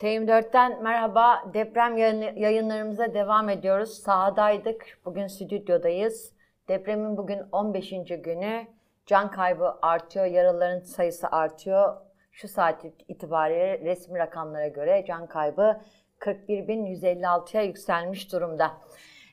[0.00, 1.44] TM4'ten merhaba.
[1.54, 1.96] Deprem
[2.36, 3.90] yayınlarımıza devam ediyoruz.
[3.90, 4.98] Sahadaydık.
[5.04, 6.32] Bugün stüdyodayız.
[6.68, 7.90] Depremin bugün 15.
[8.24, 8.66] günü.
[9.06, 11.96] Can kaybı artıyor, yaralıların sayısı artıyor.
[12.32, 15.80] Şu saat itibariyle resmi rakamlara göre can kaybı
[16.18, 18.70] 41.156'ya yükselmiş durumda.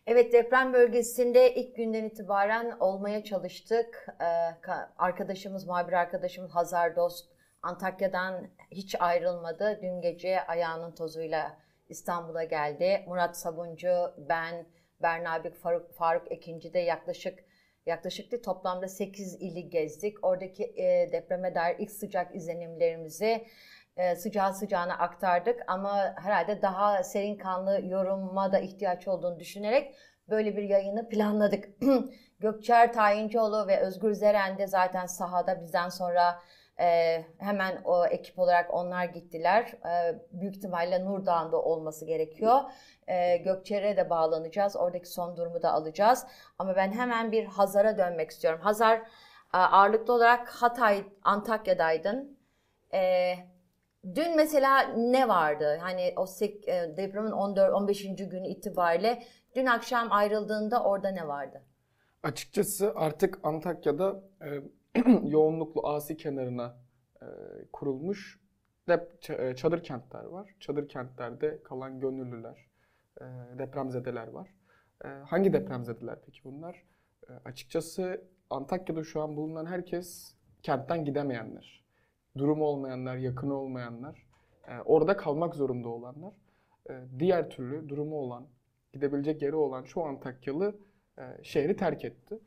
[0.07, 4.07] Evet deprem bölgesinde ilk günden itibaren olmaya çalıştık.
[4.21, 4.25] Ee,
[4.97, 7.36] arkadaşımız, muhabir arkadaşımız Hazar Dost
[7.67, 9.79] Antakya'dan hiç ayrılmadı.
[9.81, 11.57] Dün gece ayağının tozuyla
[11.89, 13.03] İstanbul'a geldi.
[13.07, 14.65] Murat Sabuncu, ben,
[15.01, 17.39] Berna Bik, Faruk, Faruk Ekinci de yaklaşık
[17.85, 20.25] yaklaşık değil, toplamda 8 ili gezdik.
[20.25, 23.45] Oradaki e, depreme dair ilk sıcak izlenimlerimizi
[23.97, 25.63] e, sıcağı sıcağına aktardık.
[25.67, 29.95] Ama herhalde daha serin kanlı yoruma da ihtiyaç olduğunu düşünerek
[30.29, 31.69] böyle bir yayını planladık.
[32.39, 36.39] Gökçer Tayincioğlu ve Özgür Zeren de zaten sahada bizden sonra
[36.79, 39.73] e, hemen o ekip olarak onlar gittiler.
[39.85, 42.59] E, büyük ihtimalle Nurdağ'ında olması gerekiyor.
[43.07, 44.75] E, Gökçer'e de bağlanacağız.
[44.75, 46.25] Oradaki son durumu da alacağız.
[46.59, 48.59] Ama ben hemen bir Hazar'a dönmek istiyorum.
[48.63, 48.97] Hazar
[49.53, 52.37] e, ağırlıklı olarak Hatay, Antakya'daydın.
[52.93, 53.33] E,
[54.15, 55.77] dün mesela ne vardı?
[55.81, 58.03] Hani o e, depremin 14 15.
[58.17, 59.23] günü itibariyle
[59.55, 61.63] dün akşam ayrıldığında orada ne vardı?
[62.23, 64.47] Açıkçası artık Antakya'da e,
[65.23, 66.77] yoğunluklu asi kenarına
[67.21, 67.25] e,
[67.73, 68.39] kurulmuş
[68.87, 70.55] dep, e, çadır kentler var.
[70.59, 72.67] Çadır kentlerde kalan gönüllüler,
[73.21, 73.25] e,
[73.59, 74.49] depremzedeler var.
[75.05, 76.83] E, hangi depremzedeler peki bunlar?
[77.29, 81.85] E, açıkçası Antakya'da şu an bulunan herkes kentten gidemeyenler.
[82.37, 84.27] Durumu olmayanlar, yakını olmayanlar,
[84.67, 86.33] e, orada kalmak zorunda olanlar.
[86.89, 88.47] E, diğer türlü durumu olan,
[88.93, 90.75] gidebilecek yeri olan çoğu Antakyalı
[91.17, 92.39] e, şehri terk etti.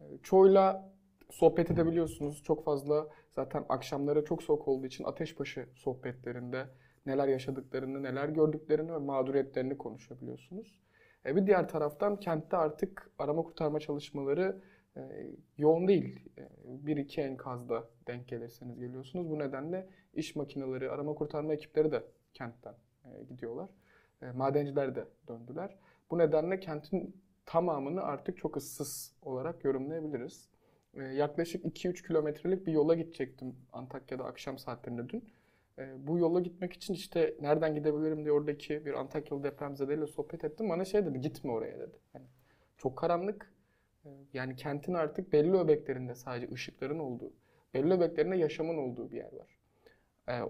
[0.00, 0.91] E, çoğuyla
[1.32, 2.42] sohbet edebiliyorsunuz.
[2.42, 6.66] Çok fazla zaten akşamları çok soğuk olduğu için ateşbaşı sohbetlerinde
[7.06, 10.78] neler yaşadıklarını, neler gördüklerini ve mağduriyetlerini konuşabiliyorsunuz.
[11.26, 14.62] E bir diğer taraftan kentte artık arama kurtarma çalışmaları
[14.96, 15.00] e,
[15.58, 16.28] yoğun değil.
[16.38, 19.30] E, bir iki enkazda denk gelirseniz geliyorsunuz.
[19.30, 22.04] Bu nedenle iş makineleri, arama kurtarma ekipleri de
[22.34, 22.74] kentten
[23.04, 23.70] e, gidiyorlar.
[24.22, 25.76] E, madenciler de döndüler.
[26.10, 30.51] Bu nedenle kentin tamamını artık çok ıssız olarak yorumlayabiliriz.
[30.94, 35.24] Ee, yaklaşık 2-3 kilometrelik bir yola gidecektim Antakya'da akşam saatlerinde dün.
[35.78, 40.68] Ee, bu yola gitmek için işte nereden gidebilirim diye oradaki bir Antakyalı depremzedeyle sohbet ettim.
[40.68, 41.98] Bana şey dedi gitme oraya dedi.
[42.14, 42.26] Yani
[42.76, 43.52] çok karanlık.
[44.04, 47.32] Ee, yani kentin artık belli öbeklerinde sadece ışıkların olduğu,
[47.74, 49.58] belli öbeklerinde yaşamın olduğu bir yer var.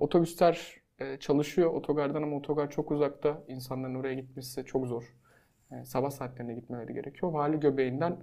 [0.01, 3.45] Otobüsler e, çalışıyor otogardan ama otogar çok uzakta.
[3.49, 5.17] İnsanların oraya gitmesi çok zor.
[5.85, 7.33] Sabah saatlerinde gitmeleri gerekiyor.
[7.33, 8.17] Vali göbeğinden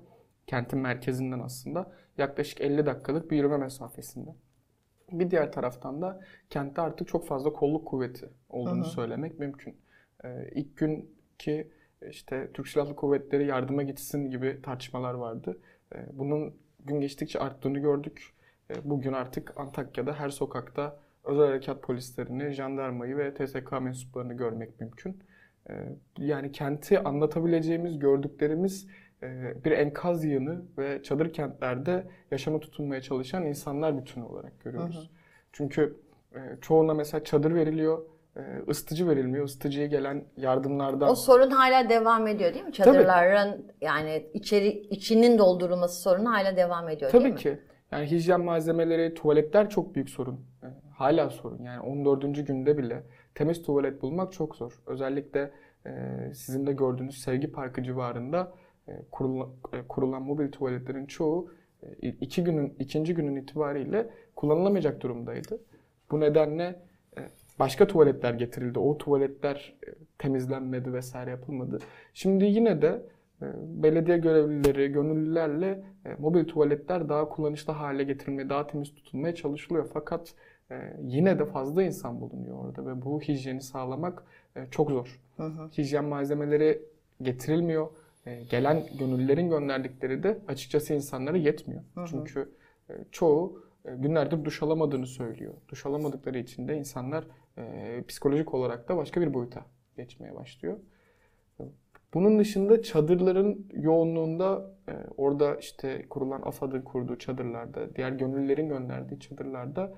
[0.49, 4.29] kentin merkezinden aslında yaklaşık 50 dakikalık bir yürüme mesafesinde.
[5.11, 8.89] Bir diğer taraftan da kentte artık çok fazla kolluk kuvveti olduğunu Aha.
[8.89, 9.75] söylemek mümkün.
[10.23, 11.71] Ee, ilk gün ki
[12.09, 15.59] işte Türk Silahlı Kuvvetleri yardıma gitsin gibi tartışmalar vardı.
[15.95, 16.55] Ee, bunun
[16.85, 18.33] gün geçtikçe arttığını gördük.
[18.71, 25.23] Ee, bugün artık Antakya'da her sokakta özel harekat polislerini, jandarmayı ve TSK mensuplarını görmek mümkün.
[25.69, 25.73] Ee,
[26.17, 28.87] yani kenti anlatabileceğimiz, gördüklerimiz
[29.65, 34.95] bir enkaz yığını ve çadır kentlerde yaşama tutunmaya çalışan insanlar bütünü olarak görüyoruz.
[34.95, 35.19] Hı hı.
[35.51, 35.99] Çünkü
[36.35, 38.05] e, çoğuna mesela çadır veriliyor,
[38.37, 39.45] e, ısıtıcı verilmiyor.
[39.45, 41.09] Isıtıcıya gelen yardımlardan...
[41.09, 42.73] O sorun hala devam ediyor değil mi?
[42.73, 43.73] Çadırların Tabii.
[43.81, 47.49] yani içeri içinin doldurulması sorunu hala devam ediyor Tabii değil ki.
[47.49, 47.59] mi?
[47.91, 50.45] Yani hijyen malzemeleri, tuvaletler çok büyük sorun.
[50.95, 51.63] Hala sorun.
[51.63, 52.47] Yani 14.
[52.47, 53.03] günde bile
[53.35, 54.81] temiz tuvalet bulmak çok zor.
[54.85, 55.51] Özellikle
[56.33, 58.68] sizin de gördüğünüz Sevgi Parkı civarında e,
[59.11, 61.51] kurulan, e, kurulan mobil tuvaletlerin çoğu
[61.83, 65.59] e, iki günün ikinci günün itibariyle kullanılamayacak durumdaydı.
[66.11, 66.79] Bu nedenle
[67.59, 68.79] başka tuvaletler getirildi.
[68.79, 69.75] O tuvaletler
[70.17, 71.79] temizlenmedi vesaire yapılmadı.
[72.13, 73.01] Şimdi yine de
[73.63, 75.83] belediye görevlileri, gönüllülerle
[76.19, 79.89] mobil tuvaletler daha kullanışlı hale getirilmeye, daha temiz tutulmaya çalışılıyor.
[79.93, 80.33] Fakat
[81.01, 84.23] yine de fazla insan bulunuyor orada ve bu hijyeni sağlamak
[84.71, 85.19] çok zor.
[85.37, 85.69] Hı hı.
[85.77, 86.81] Hijyen malzemeleri
[87.21, 87.87] getirilmiyor.
[88.25, 91.81] E, gelen gönüllülerin gönderdikleri de açıkçası insanlara yetmiyor.
[91.95, 92.05] Hı hı.
[92.09, 92.51] Çünkü
[92.89, 95.53] e, çoğu e, günlerdir duş alamadığını söylüyor.
[95.67, 97.25] Duş alamadıkları için de insanlar
[98.07, 99.65] psikolojik olarak da başka bir boyuta
[99.97, 100.77] geçmeye başlıyor.
[102.13, 104.71] Bunun dışında çadırların yoğunluğunda
[105.17, 109.93] orada işte kurulan AFAD'ın kurduğu çadırlarda, diğer gönüllülerin gönderdiği çadırlarda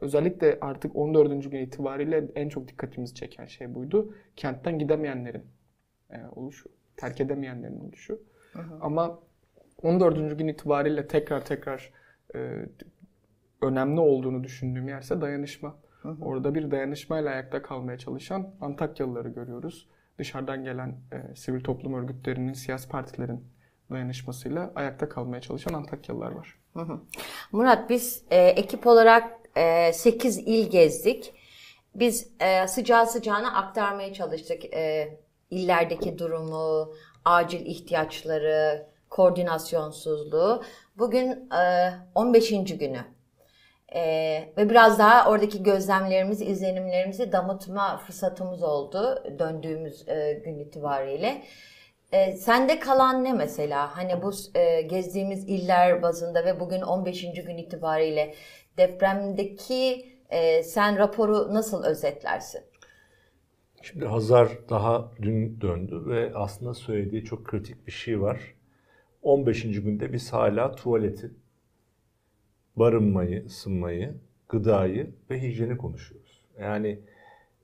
[0.00, 1.50] özellikle artık 14.
[1.50, 4.14] gün itibariyle en çok dikkatimizi çeken şey buydu.
[4.36, 5.44] Kentten gidemeyenlerin
[6.36, 6.68] oluşu
[7.00, 8.20] terk edemeyenlerin oluşu.
[8.52, 8.78] Hı hı.
[8.80, 9.18] Ama
[9.82, 10.38] 14.
[10.38, 11.90] gün itibariyle tekrar tekrar
[12.34, 12.66] e,
[13.62, 15.76] önemli olduğunu düşündüğüm yerse dayanışma.
[16.20, 19.88] Orada bir dayanışmayla ayakta kalmaya çalışan Antakyalıları görüyoruz.
[20.18, 23.44] Dışarıdan gelen e, sivil toplum örgütlerinin, siyasi partilerin
[23.90, 26.58] dayanışmasıyla ayakta kalmaya çalışan Antakyalılar var.
[27.52, 31.34] Murat biz e, ekip olarak e, 8 il gezdik.
[31.94, 35.08] Biz e, sıcağı sıcağına aktarmaya çalıştık e,
[35.50, 36.94] illerdeki durumu,
[37.24, 40.62] acil ihtiyaçları, koordinasyonsuzluğu.
[40.98, 42.50] Bugün e, 15.
[42.50, 43.04] günü.
[43.94, 44.02] E,
[44.56, 51.42] ve biraz daha oradaki gözlemlerimizi, izlenimlerimizi damıtma fırsatımız oldu döndüğümüz e, gün itibariyle.
[52.12, 53.96] E, sende kalan ne mesela?
[53.96, 57.22] Hani bu e, gezdiğimiz iller bazında ve bugün 15.
[57.22, 58.34] gün itibariyle
[58.76, 62.69] depremdeki e, sen raporu nasıl özetlersin?
[63.82, 68.54] Şimdi Hazar daha dün döndü ve aslında söylediği çok kritik bir şey var.
[69.22, 69.62] 15.
[69.62, 71.30] günde biz hala tuvaleti,
[72.76, 74.14] barınmayı, ısınmayı,
[74.48, 76.44] gıdayı ve hijyeni konuşuyoruz.
[76.60, 76.98] Yani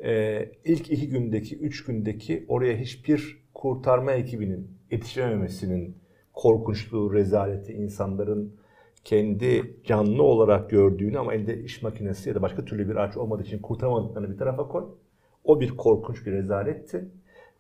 [0.05, 5.97] e, ilk iki gündeki, üç gündeki oraya hiçbir kurtarma ekibinin yetişememesinin
[6.33, 8.57] korkunçluğu, rezaleti, insanların
[9.05, 13.43] kendi canlı olarak gördüğünü ama elde iş makinesi ya da başka türlü bir araç olmadığı
[13.43, 14.85] için kurtaramadıklarını bir tarafa koy.
[15.47, 17.09] O bir korkunç bir rezaletti.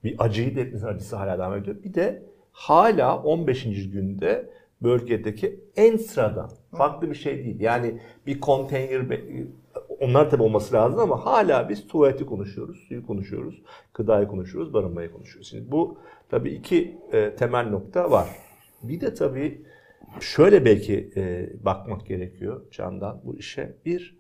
[0.05, 1.77] Bir acıyı da hepimizin acısı hala devam ediyor.
[1.85, 2.23] Bir de
[2.53, 3.91] hala 15.
[3.91, 4.50] günde
[4.83, 7.61] bölgedeki en sıradan farklı bir şey değil.
[7.61, 9.21] Yani bir konteyner
[10.00, 13.62] onlar tabii olması lazım ama hala biz tuvaleti konuşuyoruz, suyu konuşuyoruz,
[13.94, 15.50] gıdayı konuşuyoruz, barınmayı konuşuyoruz.
[15.50, 15.99] Şimdi bu
[16.29, 18.29] tabii iki e, temel nokta var.
[18.83, 19.62] Bir de tabii
[20.21, 23.75] şöyle belki e, bakmak gerekiyor Candan bu işe.
[23.87, 24.17] Bir,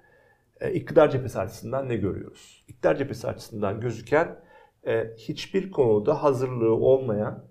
[0.72, 2.64] iktidar cephesi açısından ne görüyoruz?
[2.68, 4.38] İktidar cephesi açısından gözüken
[4.86, 7.44] e, hiçbir konuda hazırlığı olmayan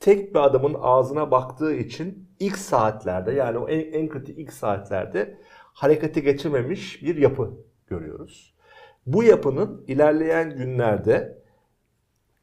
[0.00, 5.38] tek bir adamın ağzına baktığı için ilk saatlerde yani o en, en kritik ilk saatlerde
[5.72, 7.50] harekete geçememiş bir yapı
[7.86, 8.54] görüyoruz.
[9.06, 11.42] Bu yapının ilerleyen günlerde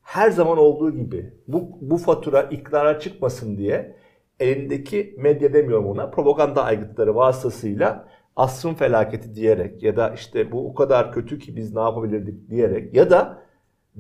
[0.02, 3.96] her zaman olduğu gibi bu, bu fatura iktidara çıkmasın diye
[4.40, 8.08] elindeki medya demiyorum ona propaganda aygıtları vasıtasıyla
[8.38, 12.94] asrın felaketi diyerek ya da işte bu o kadar kötü ki biz ne yapabilirdik diyerek
[12.94, 13.44] ya da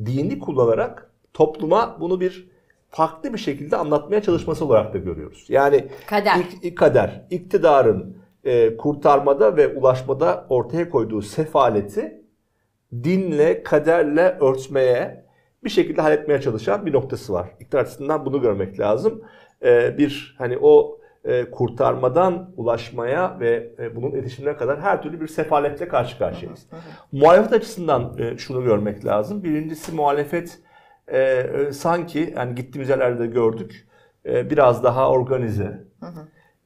[0.05, 2.49] dini kullanarak topluma bunu bir
[2.89, 5.45] farklı bir şekilde anlatmaya çalışması olarak da görüyoruz.
[5.49, 6.39] Yani Kader.
[6.63, 12.21] ilk kader, iktidarın e, kurtarmada ve ulaşmada ortaya koyduğu sefaleti
[13.03, 15.25] dinle, kaderle örtmeye
[15.63, 17.49] bir şekilde halletmeye çalışan bir noktası var.
[17.59, 19.21] İktidar açısından bunu görmek lazım.
[19.65, 20.99] E, bir hani o
[21.51, 26.67] kurtarmadan ulaşmaya ve e, bunun iletişimine kadar her türlü bir sefaletle karşı karşıyayız.
[27.11, 29.43] Muhalefet açısından e, şunu görmek lazım.
[29.43, 30.59] Birincisi muhalefet
[31.07, 33.87] e, e, sanki yani gittiğimiz yerlerde de gördük
[34.25, 35.87] e, biraz daha organize.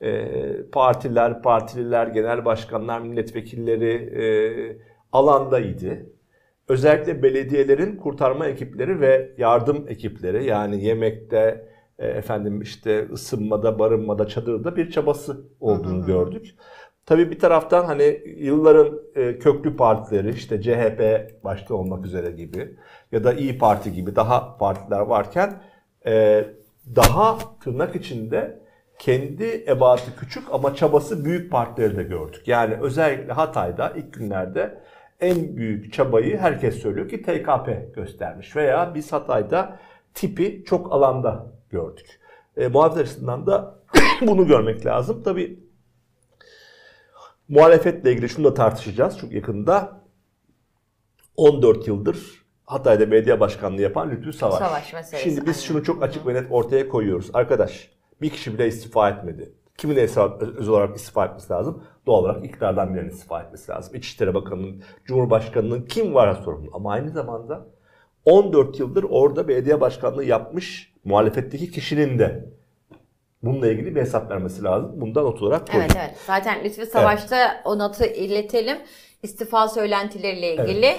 [0.01, 0.27] E,
[0.71, 4.25] partiler, partililer, genel başkanlar, milletvekilleri e,
[5.11, 6.05] alandaydı.
[6.67, 11.70] Özellikle belediyelerin kurtarma ekipleri ve yardım ekipleri yani yemekte, e,
[12.07, 16.55] efendim işte ısınmada, barınmada, çadırda bir çabası olduğunu gördük.
[17.05, 21.03] Tabii bir taraftan hani yılların e, köklü partileri işte CHP
[21.43, 22.77] başta olmak üzere gibi
[23.11, 25.61] ya da İyi Parti gibi daha partiler varken
[26.05, 26.45] e,
[26.95, 28.61] daha tırnak içinde
[28.99, 32.47] kendi ebatı küçük ama çabası büyük partileri de gördük.
[32.47, 34.81] Yani özellikle Hatay'da ilk günlerde
[35.19, 39.79] en büyük çabayı herkes söylüyor ki TKP göstermiş veya biz Hatay'da
[40.13, 42.19] tipi çok alanda gördük.
[42.57, 43.79] E, muhalefet açısından da
[44.21, 45.23] bunu görmek lazım.
[45.23, 45.59] Tabii
[47.47, 50.01] muhalefetle ilgili şunu da tartışacağız çok yakında.
[51.37, 54.59] 14 yıldır Hatay'da belediye başkanlığı yapan Lütfü Savaş.
[54.59, 57.29] Savaş meselesi, Şimdi biz şunu çok açık ve net ortaya koyuyoruz.
[57.33, 59.53] Arkadaş bir kişi bile istifa etmedi.
[59.77, 59.97] Kimin
[60.57, 61.83] öz olarak istifa etmesi lazım?
[62.05, 63.95] Doğal olarak iktidardan birinin istifa etmesi lazım.
[63.95, 66.69] İçişleri Bakanı'nın, Cumhurbaşkanı'nın kim varsa sorumlu.
[66.73, 67.67] Ama aynı zamanda
[68.25, 72.45] 14 yıldır orada belediye başkanlığı yapmış muhalefetteki kişinin de
[73.43, 74.91] bununla ilgili bir hesap vermesi lazım.
[75.01, 75.95] Bundan not olarak koyuyoruz.
[75.97, 76.17] Evet evet.
[76.27, 78.77] Zaten Lütfi Savaş'ta o notu iletelim.
[79.23, 80.95] İstifa söylentileriyle ilgili.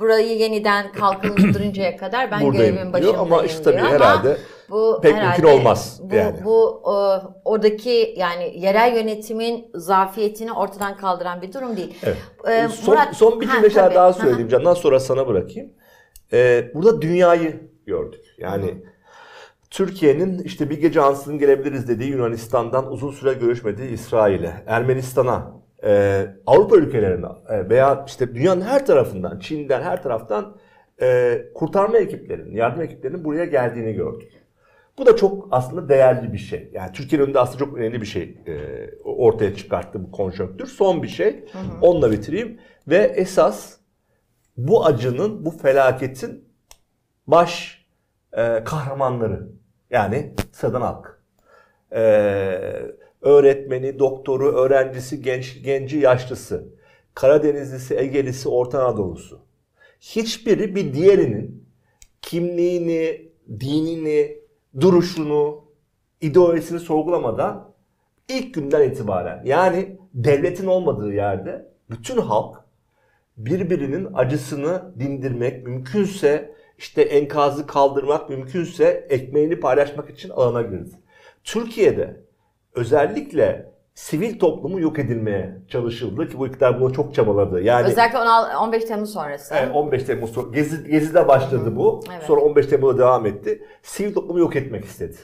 [0.00, 3.86] Burayı yeniden kalkındırıncaya kadar ben Buradayım görevin diyor başındayım ama işte tabii diyor.
[3.88, 4.36] herhalde
[4.70, 6.44] bu pek herhalde mümkün olmaz Bu, yani.
[6.44, 6.94] bu e,
[7.44, 11.94] oradaki yani yerel yönetimin zafiyetini ortadan kaldıran bir durum değil.
[12.02, 12.16] Evet.
[12.48, 14.20] E, son, Murat- son bir cümle daha Hı hı.
[14.22, 14.48] söyleyeyim.
[14.48, 15.72] Candan sonra sana bırakayım.
[16.32, 18.24] Ee, burada dünyayı gördük.
[18.38, 18.74] Yani
[19.74, 25.52] Türkiye'nin işte bir gece ansızın gelebiliriz dediği Yunanistan'dan uzun süre görüşmediği İsrail'e, Ermenistan'a,
[25.84, 30.56] e, Avrupa ülkelerine e, veya işte dünyanın her tarafından, Çin'den her taraftan
[31.02, 34.32] e, kurtarma ekiplerinin, yardım ekiplerinin buraya geldiğini gördük.
[34.98, 36.70] Bu da çok aslında değerli bir şey.
[36.72, 38.54] Yani Türkiye'nin önünde aslında çok önemli bir şey e,
[39.04, 40.66] ortaya çıkarttı bu konjonktür.
[40.66, 41.44] Son bir şey.
[41.82, 42.60] Onunla bitireyim.
[42.88, 43.76] Ve esas
[44.56, 46.44] bu acının, bu felaketin
[47.26, 47.84] baş
[48.32, 49.63] e, kahramanları.
[49.90, 51.20] Yani sıradan halk.
[51.92, 52.00] E,
[53.22, 56.68] öğretmeni, doktoru, öğrencisi, genç, genci, yaşlısı.
[57.14, 59.40] Karadenizlisi, Egelisi, Orta Anadolu'su.
[60.00, 61.68] Hiçbiri bir diğerinin
[62.22, 64.38] kimliğini, dinini,
[64.80, 65.64] duruşunu,
[66.20, 67.74] ideolojisini sorgulamadan
[68.28, 72.56] ilk günden itibaren yani devletin olmadığı yerde bütün halk
[73.36, 80.90] birbirinin acısını dindirmek, mümkünse işte enkazı kaldırmak, mümkünse ekmeğini paylaşmak için alana girdi.
[81.44, 82.20] Türkiye'de
[82.74, 87.60] özellikle sivil toplumu yok edilmeye çalışıldı ki bu iktidar buna çok çabaladı.
[87.60, 89.54] Yani Özellikle 16 15 Temmuz sonrası.
[89.54, 92.00] Evet, 15 Temmuz sonra Gezi, Gezi'de başladı bu.
[92.12, 92.22] Evet.
[92.22, 93.66] Sonra 15 Temmuz'da devam etti.
[93.82, 95.16] Sivil toplumu yok etmek istedi.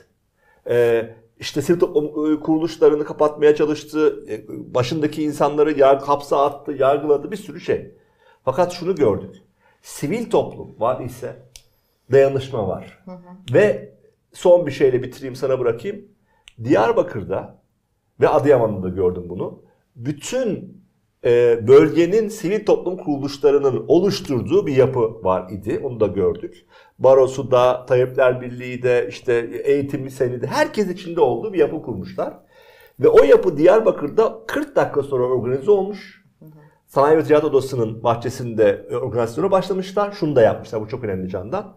[0.69, 4.25] Ee, işte sivil toplum e, kuruluşlarını kapatmaya çalıştı.
[4.31, 4.43] E,
[4.75, 7.95] Başındaki insanları yar, hapse attı, yargıladı bir sürü şey.
[8.45, 9.37] Fakat şunu gördük.
[9.83, 11.37] Sivil toplum var ise
[12.13, 13.05] dayanışma var.
[13.53, 13.95] Ve
[14.33, 16.05] son bir şeyle bitireyim sana bırakayım.
[16.65, 17.63] Diyarbakır'da
[18.21, 19.63] ve Adıyaman'da da gördüm bunu.
[19.97, 20.81] Bütün
[21.25, 25.81] e, bölgenin sivil toplum kuruluşlarının oluşturduğu bir yapı var idi.
[25.85, 26.67] Onu da gördük.
[26.99, 32.35] Barosu da, Tayyipler Birliği de, işte eğitimi seni de herkes içinde olduğu bir yapı kurmuşlar.
[33.01, 36.20] Ve o yapı Diyarbakır'da 40 dakika sonra organize olmuş.
[36.91, 40.13] Sanayi ve Ticaret Odası'nın bahçesinde e, organizasyona başlamışlar.
[40.13, 41.77] Şunu da yapmışlar, bu çok önemli Candan.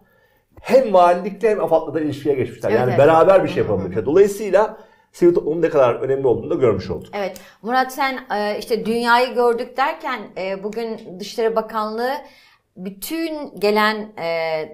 [0.62, 2.70] Hem valilikle hem AFAD'la da ilişkiye geçmişler.
[2.70, 3.00] Evet, yani evet.
[3.00, 4.06] beraber bir şey yapabilmişler.
[4.06, 4.78] Dolayısıyla
[5.12, 7.10] sivil toplumun ne kadar önemli olduğunu da görmüş olduk.
[7.14, 12.14] Evet Murat sen e, işte dünyayı gördük derken e, bugün Dışişleri Bakanlığı
[12.78, 14.14] bütün gelen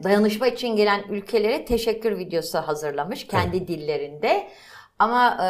[0.03, 4.47] dayanışma için gelen ülkelere teşekkür videosu hazırlamış kendi dillerinde.
[4.99, 5.47] Ama e,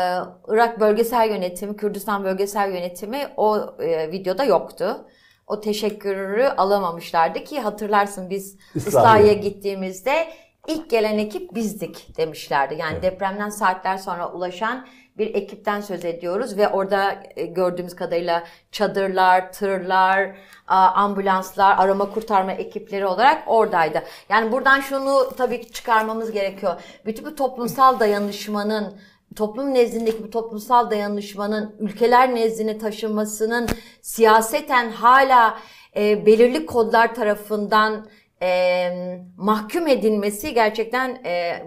[0.54, 5.06] Irak Bölgesel Yönetimi, Kürdistan Bölgesel Yönetimi o e, videoda yoktu.
[5.48, 8.88] O teşekkürü alamamışlardı ki hatırlarsın biz İslahiye.
[8.88, 10.28] İslahiye gittiğimizde
[10.68, 12.76] ilk gelen ekip bizdik demişlerdi.
[12.76, 14.88] Yani depremden saatler sonra ulaşan
[15.18, 20.36] bir ekipten söz ediyoruz ve orada e, gördüğümüz kadarıyla çadırlar, tırlar,
[20.68, 24.04] ambulanslar, arama kurtarma ekipleri olarak oradaydı.
[24.30, 26.82] Yani buradan şunu tabii ki çıkarmamız gerekiyor.
[27.06, 29.00] Bütün bu toplumsal dayanışmanın
[29.40, 33.68] toplum nezdindeki bu toplumsal dayanışmanın ülkeler nezdine taşınmasının
[34.02, 35.60] siyaseten hala
[35.96, 38.08] e, belirli kodlar tarafından
[38.42, 38.90] e,
[39.38, 41.64] mahkum edilmesi gerçekten e,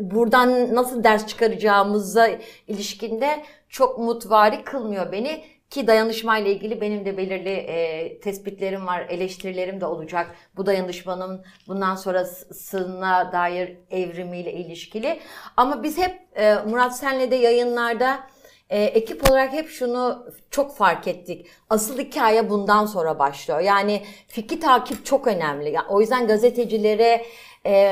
[0.00, 2.28] buradan nasıl ders çıkaracağımıza
[2.68, 5.44] ilişkinde çok mutvari kılmıyor beni.
[5.70, 10.36] Ki dayanışmayla ilgili benim de belirli e, tespitlerim var, eleştirilerim de olacak.
[10.56, 15.20] Bu dayanışmanın bundan sonrasına dair evrimiyle ilişkili.
[15.56, 18.20] Ama biz hep e, Murat Sen'le de yayınlarda
[18.70, 21.46] e, ekip olarak hep şunu çok fark ettik.
[21.70, 23.60] Asıl hikaye bundan sonra başlıyor.
[23.60, 25.70] Yani fikri takip çok önemli.
[25.70, 27.26] Yani o yüzden gazetecilere,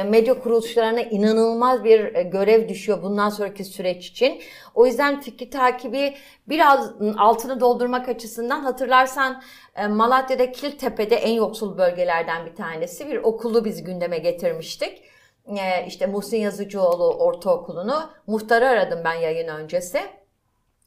[0.04, 4.42] medya kuruluşlarına inanılmaz bir e, görev düşüyor bundan sonraki süreç için.
[4.74, 6.14] O yüzden fikri takibi
[6.48, 9.42] biraz altını doldurmak açısından hatırlarsan
[9.76, 15.02] e, Malatya'da Kiltepe'de en yoksul bölgelerden bir tanesi bir okulu biz gündeme getirmiştik.
[15.46, 20.00] E, işte Muhsin Yazıcıoğlu Ortaokulu'nu muhtarı aradım ben yayın öncesi.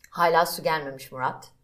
[0.10, 1.57] Hala su gelmemiş Murat.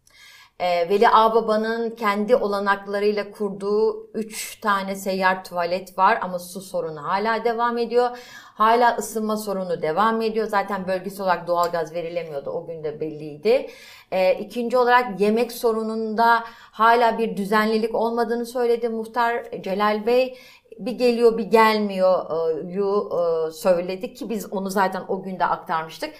[0.60, 7.44] Ee, Veli Ağbaba'nın kendi olanaklarıyla kurduğu 3 tane seyyar tuvalet var ama su sorunu hala
[7.44, 8.18] devam ediyor.
[8.54, 10.46] Hala ısınma sorunu devam ediyor.
[10.46, 12.50] Zaten bölgesel olarak doğalgaz verilemiyordu.
[12.50, 13.70] O gün de belliydi.
[14.12, 20.38] Ee, ikinci olarak yemek sorununda hala bir düzenlilik olmadığını söyledi muhtar Celal Bey
[20.78, 26.14] bir geliyor bir gelmiyor e, yu e, söyledik ki biz onu zaten o günde aktarmıştık.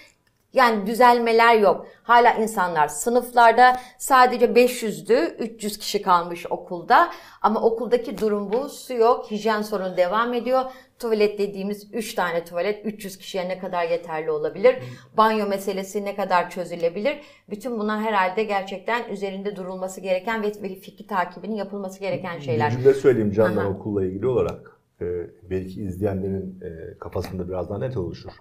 [0.55, 1.87] Yani düzelmeler yok.
[2.03, 7.11] Hala insanlar sınıflarda sadece 500'dü, 300 kişi kalmış okulda.
[7.43, 8.69] Ama okuldaki durum bu.
[8.69, 10.63] Su yok, hijyen sorunu devam ediyor.
[10.99, 14.77] Tuvalet dediğimiz 3 tane tuvalet 300 kişiye ne kadar yeterli olabilir?
[15.17, 17.21] Banyo meselesi ne kadar çözülebilir?
[17.51, 22.71] Bütün bunlar herhalde gerçekten üzerinde durulması gereken ve fikri takibinin yapılması gereken şeyler.
[22.71, 23.69] Bir cümle söyleyeyim Candan Aha.
[23.69, 24.81] okulla ilgili olarak.
[25.01, 25.05] Ee,
[25.51, 28.33] belki izleyenlerin e, kafasında biraz daha net oluşur.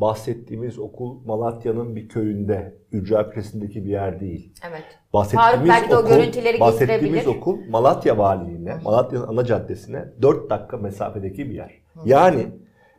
[0.00, 4.52] Bahsettiğimiz okul Malatya'nın bir köyünde, Ücra Kulesi'ndeki bir yer değil.
[4.70, 4.84] Evet.
[5.12, 10.50] Bahsettiğimiz Faruk belki de o okul, görüntüleri bahsettiğimiz okul Malatya Valiliğine, Malatya'nın ana caddesine 4
[10.50, 11.74] dakika mesafedeki bir yer.
[12.04, 12.46] Yani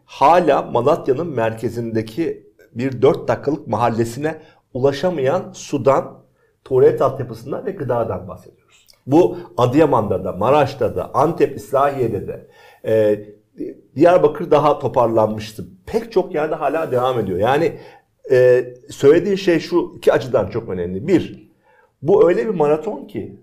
[0.05, 4.35] hala Malatya'nın merkezindeki bir 4 dakikalık mahallesine
[4.73, 6.23] ulaşamayan sudan,
[6.63, 8.87] tuvalet altyapısından ve gıdadan bahsediyoruz.
[9.07, 12.47] Bu Adıyaman'da da, Maraş'ta da, Antep, İslahiye'de de,
[12.85, 13.19] e,
[13.95, 15.67] Diyarbakır daha toparlanmıştı.
[15.85, 17.39] Pek çok yerde hala devam ediyor.
[17.39, 17.77] Yani
[18.31, 21.07] e, söylediğin şey şu iki açıdan çok önemli.
[21.07, 21.49] Bir,
[22.01, 23.39] bu öyle bir maraton ki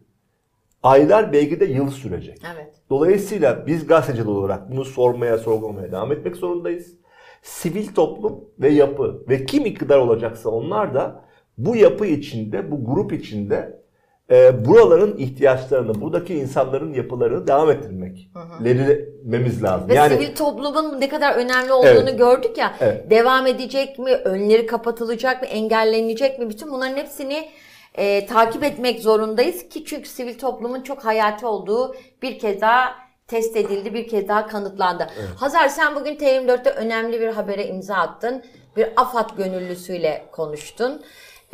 [0.83, 2.43] aylar belki de yıl sürecek.
[2.55, 2.75] Evet.
[2.91, 6.95] Dolayısıyla biz gazeteciler olarak bunu sormaya, sorgulamaya devam etmek zorundayız.
[7.43, 11.25] Sivil toplum ve yapı ve kim iktidar olacaksa onlar da
[11.59, 13.84] bu yapı içinde, bu grup içinde
[14.31, 19.89] e, buraların ihtiyaçlarını, buradaki insanların yapılarını devam ettirmemiz lazım.
[19.89, 22.19] Ve yani sivil toplumun ne kadar önemli olduğunu Evet.
[22.19, 22.75] gördük ya.
[22.81, 23.11] Evet.
[23.11, 24.11] Devam edecek mi?
[24.11, 25.49] Önleri kapatılacak mı?
[25.49, 26.51] Engellenecek mi?
[26.51, 27.49] Bütün bunların hepsini
[27.95, 32.95] e, takip etmek zorundayız ki çünkü sivil toplumun çok hayati olduğu bir kez daha
[33.27, 35.07] test edildi, bir kez daha kanıtlandı.
[35.37, 38.43] Hazar sen bugün T24'te önemli bir habere imza attın.
[38.77, 41.03] Bir AFAD gönüllüsüyle konuştun.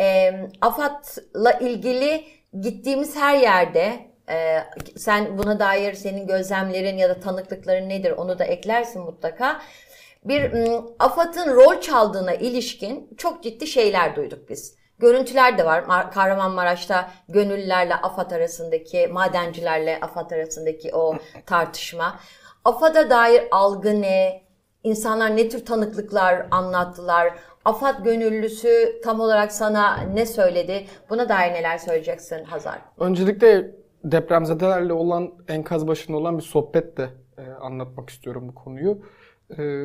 [0.01, 2.25] E, AFAD'la ilgili
[2.61, 4.65] gittiğimiz her yerde ee,
[4.97, 9.61] sen buna dair senin gözlemlerin ya da tanıklıkların nedir onu da eklersin mutlaka.
[10.25, 10.53] Bir
[10.99, 14.77] AFAD'ın rol çaldığına ilişkin çok ciddi şeyler duyduk biz.
[14.99, 15.83] Görüntüler de var.
[15.83, 21.15] Mar- Kahramanmaraş'ta gönüllülerle AFAD arasındaki, madencilerle AFAD arasındaki o
[21.47, 22.21] tartışma.
[22.65, 24.43] AFAD'a dair algı ne?
[24.85, 27.35] İnsanlar ne tür tanıklıklar anlattılar?
[27.65, 30.85] AFAD gönüllüsü tam olarak sana ne söyledi?
[31.11, 32.79] Buna dair neler söyleyeceksin Hazar?
[32.99, 33.71] Öncelikle
[34.05, 39.03] depremzedelerle olan enkaz başında olan bir sohbetle e, anlatmak istiyorum bu konuyu.
[39.59, 39.85] E,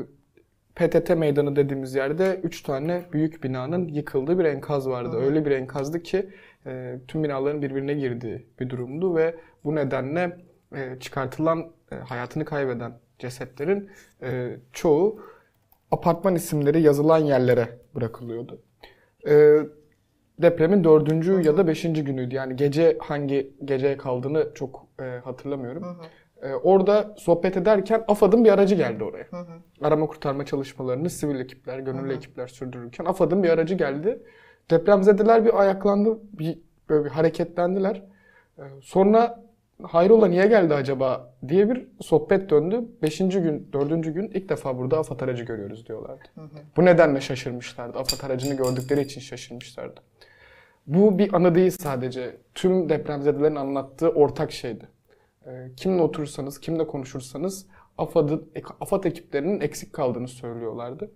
[0.75, 5.17] PTT meydanı dediğimiz yerde 3 tane büyük binanın yıkıldığı bir enkaz vardı.
[5.17, 6.29] Öyle bir enkazdı ki
[6.65, 10.37] e, tüm binaların birbirine girdiği bir durumdu ve bu nedenle
[10.75, 13.89] e, çıkartılan e, hayatını kaybeden cesetlerin
[14.21, 15.19] e, çoğu
[15.91, 18.61] apartman isimleri yazılan yerlere bırakılıyordu.
[19.27, 19.57] E,
[20.41, 22.35] depremin dördüncü ya da beşinci günüydü.
[22.35, 25.97] Yani gece hangi geceye kaldığını çok e, hatırlamıyorum.
[26.41, 29.27] E, orada sohbet ederken AFAD'ın bir aracı geldi oraya.
[29.81, 34.23] Arama kurtarma çalışmalarını sivil ekipler, gönüllü ekipler sürdürürken AFAD'ın bir aracı geldi.
[34.71, 38.03] Depremzedeler bir ayaklandı, bir, böyle bir hareketlendiler.
[38.57, 39.44] E, sonra
[39.83, 42.85] hayrola niye geldi acaba diye bir sohbet döndü.
[43.01, 46.23] Beşinci gün, dördüncü gün ilk defa burada AFAD aracı görüyoruz diyorlardı.
[46.77, 47.99] Bu nedenle şaşırmışlardı.
[47.99, 50.01] AFAD aracını gördükleri için şaşırmışlardı.
[50.87, 52.37] Bu bir anı değil sadece.
[52.55, 54.87] Tüm depremzedelerin anlattığı ortak şeydi.
[55.45, 57.65] Ee, Kimle oturursanız, kimle konuşursanız
[57.97, 58.49] AFAD'ın,
[58.81, 61.11] AFAD ekiplerinin eksik kaldığını söylüyorlardı.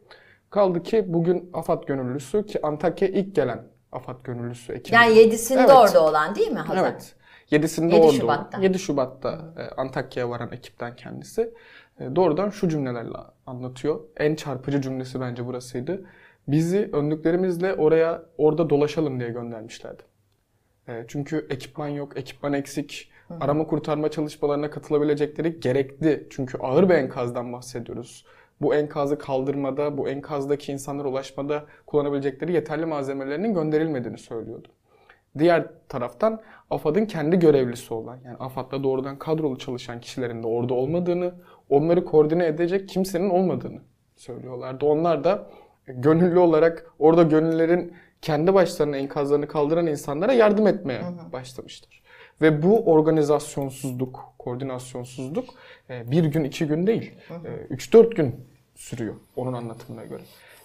[0.49, 4.95] Kaldı ki bugün AFAD gönüllüsü ki Antakya'ya ilk gelen AFAD gönüllüsü ekibi.
[4.95, 5.71] Yani yedisinde Evet.
[5.71, 6.91] orada olan değil mi Hazar?
[6.91, 7.15] Evet.
[7.51, 8.17] 7'sinde 7 orada.
[8.17, 8.61] Şubat'ta.
[8.61, 11.53] 7 Şubat'ta e, Antakya'ya varan ekipten kendisi.
[11.99, 13.99] E, doğrudan şu cümlelerle anlatıyor.
[14.17, 16.05] En çarpıcı cümlesi bence burasıydı.
[16.47, 20.03] Bizi önlüklerimizle oraya orada dolaşalım diye göndermişlerdi.
[20.87, 23.11] E, çünkü ekipman yok, ekipman eksik.
[23.41, 26.27] Arama kurtarma çalışmalarına katılabilecekleri gerekli.
[26.29, 28.25] Çünkü ağır bir enkazdan bahsediyoruz.
[28.61, 34.67] Bu enkazı kaldırmada, bu enkazdaki insanlara ulaşmada kullanabilecekleri yeterli malzemelerinin gönderilmediğini söylüyordu.
[35.37, 41.33] Diğer taraftan AFAD'ın kendi görevlisi olan yani AFAD'da doğrudan kadrolu çalışan kişilerin de orada olmadığını,
[41.69, 43.79] onları koordine edecek kimsenin olmadığını
[44.15, 44.85] söylüyorlardı.
[44.85, 45.47] Onlar da
[45.87, 51.01] gönüllü olarak orada gönüllülerin kendi başlarına enkazlarını kaldıran insanlara yardım etmeye
[51.33, 52.01] başlamışlar.
[52.41, 55.45] Ve bu organizasyonsuzluk, koordinasyonsuzluk
[55.89, 57.13] e, bir gün iki gün değil,
[57.69, 58.35] 3-4 gün
[58.75, 60.21] sürüyor onun anlatımına göre.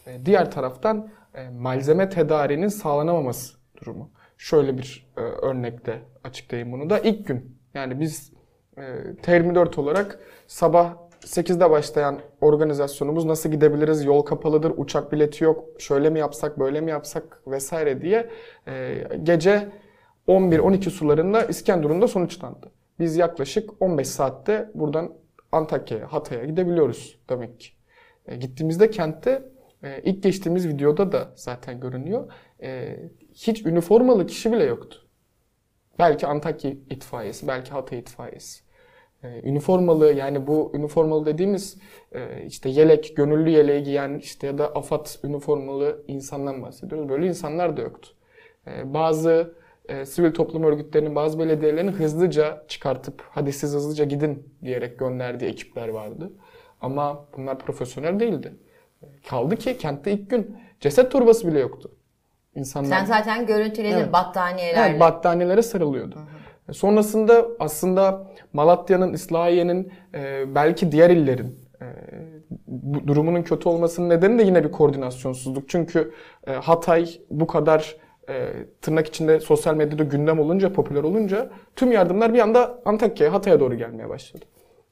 [0.06, 4.10] E, Diğer taraftan e, malzeme tedariğinin sağlanamaması durumu.
[4.44, 6.98] Şöyle bir e, örnekle açıklayayım bunu da.
[6.98, 8.32] İlk gün yani biz
[8.76, 8.80] e,
[9.22, 16.18] T24 olarak sabah 8'de başlayan organizasyonumuz nasıl gidebiliriz, yol kapalıdır, uçak bileti yok, şöyle mi
[16.18, 18.30] yapsak, böyle mi yapsak vesaire diye
[18.68, 19.68] e, gece
[20.28, 22.72] 11-12 sularında İskenderun'da sonuçlandı.
[22.98, 25.12] Biz yaklaşık 15 saatte buradan
[25.52, 27.68] Antakya'ya, Hatay'a gidebiliyoruz demek ki.
[28.26, 29.42] E, gittiğimizde kentte
[29.82, 32.32] e, ilk geçtiğimiz videoda da zaten görünüyor.
[32.62, 32.96] E,
[33.34, 34.98] hiç üniformalı kişi bile yoktu.
[35.98, 38.64] Belki Antakya itfaiyesi, belki Hatay itfaiyesi.
[39.22, 41.78] E, üniformalı yani bu üniformalı dediğimiz
[42.12, 47.08] e, işte yelek, gönüllü yeleği giyen işte ya da AFAD üniformalı insandan bahsediyoruz.
[47.08, 48.08] Böyle insanlar da yoktu.
[48.66, 49.54] E, bazı
[49.88, 55.88] e, sivil toplum örgütlerinin, bazı belediyelerin hızlıca çıkartıp hadi siz hızlıca gidin diyerek gönderdiği ekipler
[55.88, 56.32] vardı.
[56.80, 58.52] Ama bunlar profesyonel değildi.
[59.28, 61.90] Kaldı ki kentte ilk gün ceset torbası bile yoktu.
[62.54, 64.12] İnsanlar Sen zaten görüntüledin Evet.
[64.12, 64.90] battaniyelerle.
[64.90, 66.16] Evet, battaniyelere sarılıyordu.
[66.72, 71.86] Sonrasında aslında Malatya'nın, İslahiye'nin, e, belki diğer illerin e,
[72.66, 75.68] bu durumunun kötü olmasının nedeni de yine bir koordinasyonsuzluk.
[75.68, 76.12] Çünkü
[76.46, 77.96] e, Hatay bu kadar
[78.28, 78.48] e,
[78.82, 83.74] tırnak içinde sosyal medyada gündem olunca, popüler olunca tüm yardımlar bir anda Antakya'ya, Hatay'a doğru
[83.74, 84.44] gelmeye başladı.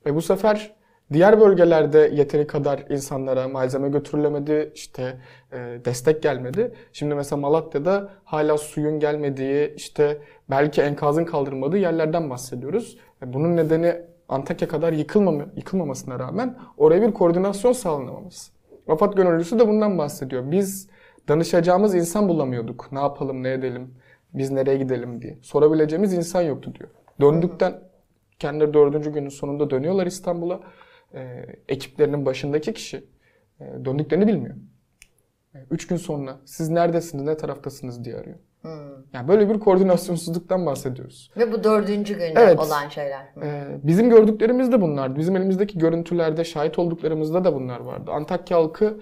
[0.06, 0.72] Ve bu sefer
[1.12, 5.20] Diğer bölgelerde yeteri kadar insanlara malzeme götürülemedi, işte
[5.52, 6.72] e, destek gelmedi.
[6.92, 10.18] Şimdi mesela Malatya'da hala suyun gelmediği, işte
[10.50, 12.98] belki enkazın kaldırılmadığı yerlerden bahsediyoruz.
[13.22, 13.96] E, bunun nedeni
[14.28, 18.52] Antakya kadar yıkılmama, yıkılmamasına rağmen oraya bir koordinasyon sağlanamaması.
[18.88, 20.50] Vefat gönüllüsü de bundan bahsediyor.
[20.50, 20.88] Biz
[21.28, 22.92] danışacağımız insan bulamıyorduk.
[22.92, 23.94] Ne yapalım, ne edelim,
[24.34, 25.38] biz nereye gidelim diye.
[25.42, 26.90] Sorabileceğimiz insan yoktu diyor.
[27.20, 27.80] Döndükten
[28.38, 30.60] kendileri dördüncü günün sonunda dönüyorlar İstanbul'a.
[31.14, 33.04] Ee, ekiplerinin başındaki kişi
[33.60, 34.56] e, döndüklerini bilmiyor.
[35.54, 38.38] E, üç gün sonra siz neredesiniz, ne taraftasınız diye arıyor.
[39.12, 41.30] Yani böyle bir koordinasyonsuzluktan bahsediyoruz.
[41.36, 42.58] Ve bu dördüncü günde Evet.
[42.58, 43.26] olan şeyler.
[43.42, 45.18] Ee, bizim gördüklerimiz de bunlardı.
[45.18, 48.10] Bizim elimizdeki görüntülerde şahit olduklarımızda da bunlar vardı.
[48.10, 49.00] Antakya halkı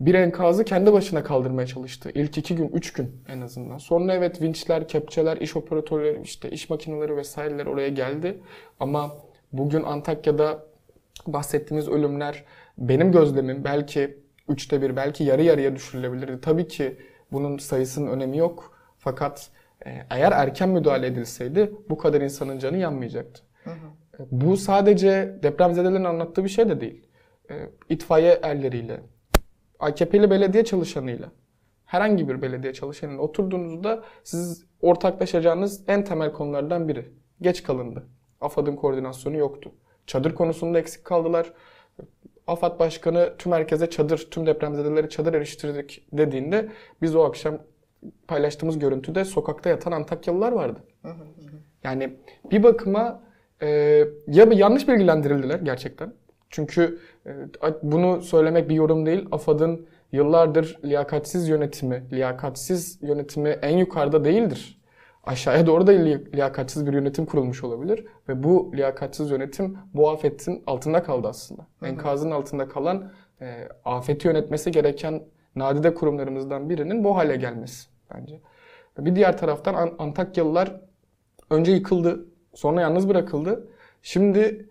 [0.00, 2.10] bir enkazı kendi başına kaldırmaya çalıştı.
[2.14, 3.78] İlk iki gün, üç gün en azından.
[3.78, 8.40] Sonra evet vinçler, kepçeler, iş operatörleri, işte iş makineleri vesaireler oraya geldi.
[8.80, 9.12] Ama
[9.52, 10.66] bugün Antakya'da
[11.26, 12.44] bahsettiğimiz ölümler
[12.78, 16.40] benim gözlemim belki üçte bir, belki yarı yarıya düşürülebilirdi.
[16.40, 16.96] Tabii ki
[17.32, 18.78] bunun sayısının önemi yok.
[18.98, 19.50] Fakat
[19.86, 23.42] e, eğer erken müdahale edilseydi bu kadar insanın canı yanmayacaktı.
[23.66, 23.70] E,
[24.30, 27.06] Bu sadece depremzedelerin anlattığı bir şey de değil.
[27.50, 27.54] E,
[27.88, 29.00] İtfaiye erleriyle,
[29.78, 31.32] AKP'li belediye çalışanıyla,
[31.84, 37.12] herhangi bir belediye çalışanıyla oturduğunuzda siz ortaklaşacağınız en temel konulardan biri.
[37.40, 38.06] Geç kalındı.
[38.40, 39.72] AFAD'ın koordinasyonu yoktu.
[40.06, 41.52] Çadır konusunda eksik kaldılar.
[42.46, 46.68] AFAD Başkanı tüm herkese çadır, tüm depremzedelere çadır eriştirdik dediğinde
[47.02, 47.58] biz o akşam
[48.28, 50.80] paylaştığımız görüntüde sokakta yatan Antakyalılar vardı.
[51.84, 52.16] Yani
[52.50, 53.22] bir bakıma
[53.62, 53.68] e,
[54.26, 56.12] ya yanlış bilgilendirildiler gerçekten.
[56.50, 57.30] Çünkü e,
[57.82, 59.28] bunu söylemek bir yorum değil.
[59.32, 64.81] AFAD'ın yıllardır liyakatsiz yönetimi, liyakatsiz yönetimi en yukarıda değildir.
[65.24, 68.06] Aşağıya doğru da li- liyakatsiz bir yönetim kurulmuş olabilir.
[68.28, 71.66] Ve bu liyakatsiz yönetim bu afetin altında kaldı aslında.
[71.82, 75.22] Enkazın altında kalan, e, afeti yönetmesi gereken
[75.56, 78.40] nadide kurumlarımızdan birinin bu hale gelmesi bence.
[78.98, 80.80] Bir diğer taraftan An- Antakyalılar
[81.50, 83.68] önce yıkıldı, sonra yalnız bırakıldı.
[84.02, 84.68] Şimdi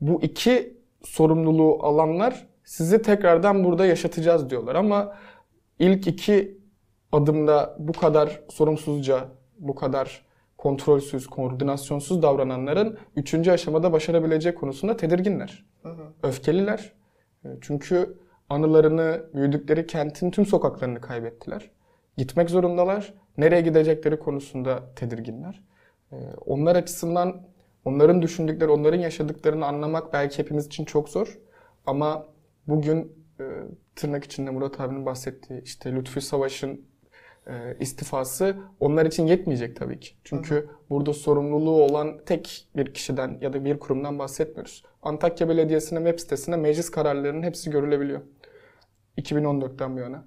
[0.00, 5.16] bu iki sorumluluğu alanlar sizi tekrardan burada yaşatacağız diyorlar ama
[5.78, 6.58] ilk iki
[7.12, 9.28] adımda bu kadar sorumsuzca,
[9.60, 10.26] bu kadar
[10.58, 15.66] kontrolsüz, koordinasyonsuz davrananların üçüncü aşamada başarabileceği konusunda tedirginler.
[16.22, 16.92] Öfkeliler.
[17.44, 18.18] E, Çünkü
[18.48, 21.70] anılarını, büyüdükleri kentin tüm sokaklarını kaybettiler.
[22.16, 23.14] Gitmek zorundalar.
[23.38, 25.64] Nereye gidecekleri konusunda tedirginler.
[26.12, 27.42] E, Onlar açısından
[27.84, 31.38] onların düşündükleri, onların yaşadıklarını anlamak belki hepimiz için çok zor.
[31.86, 32.26] Ama
[32.66, 33.44] bugün e,
[33.96, 36.89] tırnak içinde Murat abinin bahsettiği işte Lütfü Savaş'ın
[37.80, 40.14] istifası onlar için yetmeyecek tabii ki.
[40.24, 44.84] Çünkü burada sorumluluğu olan tek bir kişiden ya da bir kurumdan bahsetmiyoruz.
[45.02, 48.20] Antakya Belediyesi'nin web sitesinde meclis kararlarının hepsi görülebiliyor.
[49.18, 50.24] 2014'ten bu yana.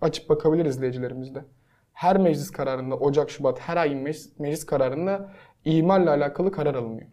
[0.00, 1.44] Açıp bakabilir izleyicilerimiz de.
[1.92, 5.32] Her meclis kararında, Ocak, Şubat, her ay meclis, meclis kararında
[5.64, 7.08] imarla alakalı karar alınıyor.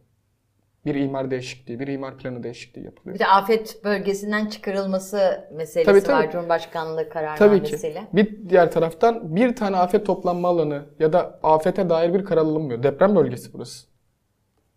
[0.86, 3.16] Bir imar değişikliği, bir imar planı değişikliği yapılıyor.
[3.16, 6.26] Bir de afet bölgesinden çıkarılması meselesi Tabii, tabii.
[6.26, 7.14] var Cumhurbaşkanlığı Tabii ki.
[7.14, 8.08] kararnamesiyle.
[8.14, 12.84] Bir diğer taraftan bir tane afet toplanma alanı ya da afete dair bir karar alınmıyor.
[12.84, 13.88] Deprem bölgesi burası.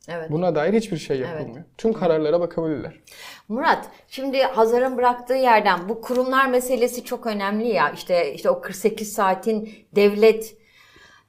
[0.09, 0.31] Evet.
[0.31, 1.29] Buna dair hiçbir şey Evet.
[1.29, 1.65] yapılmıyor.
[1.79, 3.01] Tüm kararlara bakabilirler.
[3.49, 7.91] Murat, şimdi Hazar'ın bıraktığı yerden bu kurumlar meselesi çok önemli ya.
[7.91, 10.57] İşte işte o 48 saatin devlet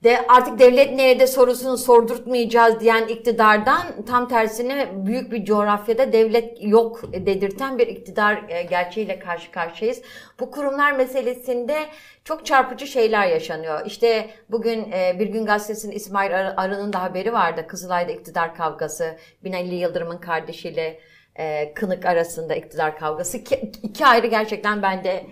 [0.03, 7.01] de artık devlet nerede sorusunu sordurtmayacağız diyen iktidardan tam tersine büyük bir coğrafyada devlet yok
[7.13, 10.01] dedirten bir iktidar e, gerçeğiyle karşı karşıyayız.
[10.39, 11.85] Bu kurumlar meselesinde
[12.23, 13.85] çok çarpıcı şeyler yaşanıyor.
[13.85, 17.65] İşte bugün e, Bir Gün Gazetesi'nin İsmail Ar- Arı'nın da haberi vardı.
[17.67, 19.17] Kızılay'da iktidar kavgası.
[19.43, 20.99] Binali Yıldırım'ın kardeşiyle
[21.35, 23.37] e, Kınık arasında iktidar kavgası.
[23.83, 25.25] İki, ayrı gerçekten bende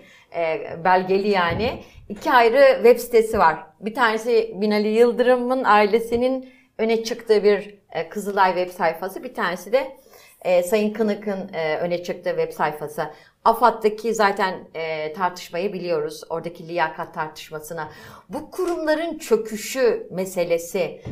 [0.84, 1.82] belgeli yani.
[2.08, 3.66] İki ayrı web sitesi var.
[3.80, 9.24] Bir tanesi Binali Yıldırım'ın ailesinin öne çıktığı bir e, Kızılay web sayfası.
[9.24, 9.96] Bir tanesi de
[10.42, 13.10] e, Sayın Kınık'ın e, öne çıktığı web sayfası.
[13.44, 16.22] AFAD'daki zaten e, tartışmayı biliyoruz.
[16.30, 17.88] Oradaki liyakat tartışmasına.
[18.28, 21.02] Bu kurumların çöküşü meselesi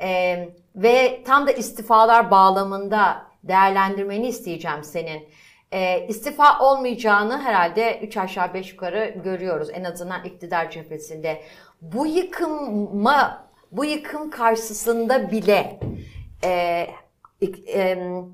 [0.00, 0.38] e,
[0.76, 5.28] ve tam da istifalar bağlamında değerlendirmeni isteyeceğim senin.
[5.74, 9.68] E, istifa olmayacağını herhalde 3 aşağı 5 yukarı görüyoruz.
[9.72, 11.42] En azından iktidar cephesinde.
[11.82, 15.80] Bu yıkıma, bu yıkım karşısında bile
[16.44, 16.86] e,
[17.66, 18.24] em,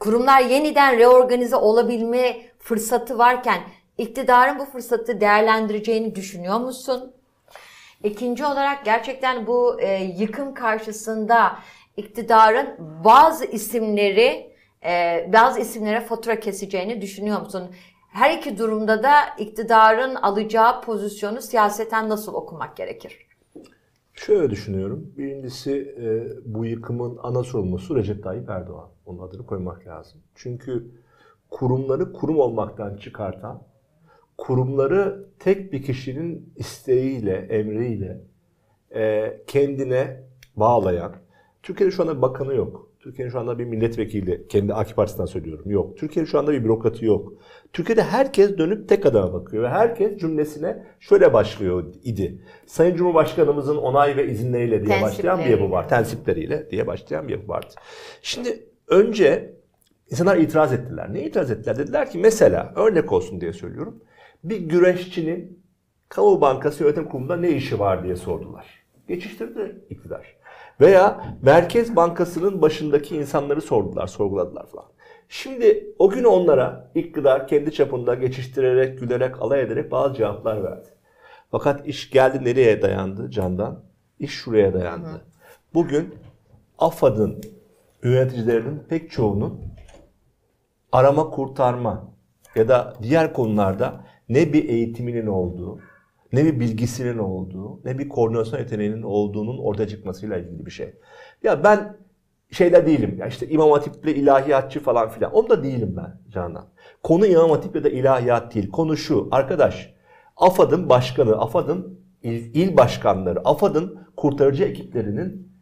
[0.00, 3.60] kurumlar yeniden reorganize olabilme fırsatı varken
[3.98, 7.12] iktidarın bu fırsatı değerlendireceğini düşünüyor musun?
[8.04, 11.58] İkinci olarak gerçekten bu e, yıkım karşısında
[11.96, 14.55] iktidarın bazı isimleri
[14.86, 17.70] e, bazı isimlere fatura keseceğini düşünüyor musun?
[18.08, 23.26] Her iki durumda da iktidarın alacağı pozisyonu siyaseten nasıl okumak gerekir?
[24.14, 25.12] Şöyle düşünüyorum.
[25.18, 28.88] Birincisi e, bu yıkımın ana sorumlusu Recep Tayyip Erdoğan.
[29.06, 30.20] Onun adını koymak lazım.
[30.34, 30.90] Çünkü
[31.50, 33.62] kurumları kurum olmaktan çıkartan,
[34.38, 38.20] kurumları tek bir kişinin isteğiyle, emriyle
[38.94, 40.22] e, kendine
[40.56, 41.12] bağlayan,
[41.62, 42.90] Türkiye'de şu anda bakanı yok.
[43.06, 45.96] Türkiye'nin şu anda bir milletvekili, kendi AK Partisi'nden söylüyorum, yok.
[45.96, 47.32] Türkiye'nin şu anda bir bürokratı yok.
[47.72, 52.42] Türkiye'de herkes dönüp tek adama bakıyor ve herkes cümlesine şöyle başlıyor idi.
[52.66, 55.88] Sayın Cumhurbaşkanımızın onay ve izinleriyle diye başlayan bir yapı var.
[55.88, 57.74] Tensipleriyle diye başlayan bir yapı vardı.
[58.22, 59.56] Şimdi önce
[60.10, 61.14] insanlar itiraz ettiler.
[61.14, 61.78] Ne itiraz ettiler?
[61.78, 64.02] Dediler ki mesela örnek olsun diye söylüyorum.
[64.44, 65.62] Bir güreşçinin
[66.08, 68.66] Kamu Bankası Yönetim Kurulu'nda ne işi var diye sordular.
[69.08, 70.35] Geçiştirdi iktidar.
[70.80, 74.86] Veya Merkez Bankası'nın başındaki insanları sordular, sorguladılar falan.
[75.28, 80.88] Şimdi o gün onlara iktidar kendi çapında geçiştirerek, gülerek, alay ederek bazı cevaplar verdi.
[81.50, 83.84] Fakat iş geldi nereye dayandı Candan?
[84.18, 85.24] İş şuraya dayandı.
[85.74, 86.14] Bugün
[86.78, 87.40] AFAD'ın
[88.02, 89.60] yöneticilerinin pek çoğunun
[90.92, 92.04] arama kurtarma
[92.54, 95.80] ya da diğer konularda ne bir eğitiminin olduğu,
[96.36, 100.94] ne bir bilgisinin olduğu, ne bir koordinasyon yeteneğinin olduğunun ortaya çıkmasıyla ilgili bir şey.
[101.42, 101.96] Ya ben
[102.50, 103.16] şeyler değilim.
[103.18, 105.32] Ya işte İmam Hatip'le ilahiyatçı falan filan.
[105.32, 106.66] Onda değilim ben Canan.
[107.02, 108.70] Konu İmam Hatip ya da ilahiyat değil.
[108.70, 109.28] Konu şu.
[109.30, 109.94] Arkadaş
[110.36, 115.52] AFAD'ın başkanı, AFAD'ın il, il başkanları, AFAD'ın kurtarıcı ekiplerinin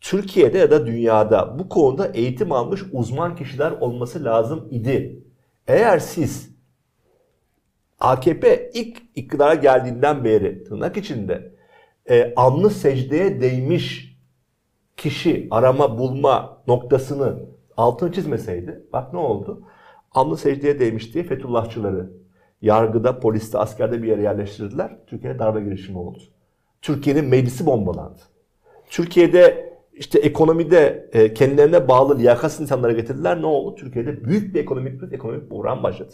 [0.00, 5.22] Türkiye'de ya da dünyada bu konuda eğitim almış uzman kişiler olması lazım idi.
[5.66, 6.57] Eğer siz
[7.98, 11.52] AKP ilk iktidara geldiğinden beri tırnak içinde
[12.10, 14.18] e, alnı secdeye değmiş
[14.96, 17.38] kişi arama bulma noktasını
[17.76, 19.62] altını çizmeseydi bak ne oldu?
[20.12, 22.10] Alnı secdeye değmiş diye Fethullahçıları
[22.62, 24.96] yargıda, poliste, askerde bir yere yerleştirdiler.
[25.06, 26.18] Türkiye'de darbe girişimi oldu.
[26.82, 28.20] Türkiye'nin meclisi bombalandı.
[28.90, 33.42] Türkiye'de işte ekonomide e, kendilerine bağlı liyakatsiz insanlara getirdiler.
[33.42, 33.74] Ne oldu?
[33.74, 36.12] Türkiye'de büyük bir ekonomik kriz, ekonomik buhran başladı.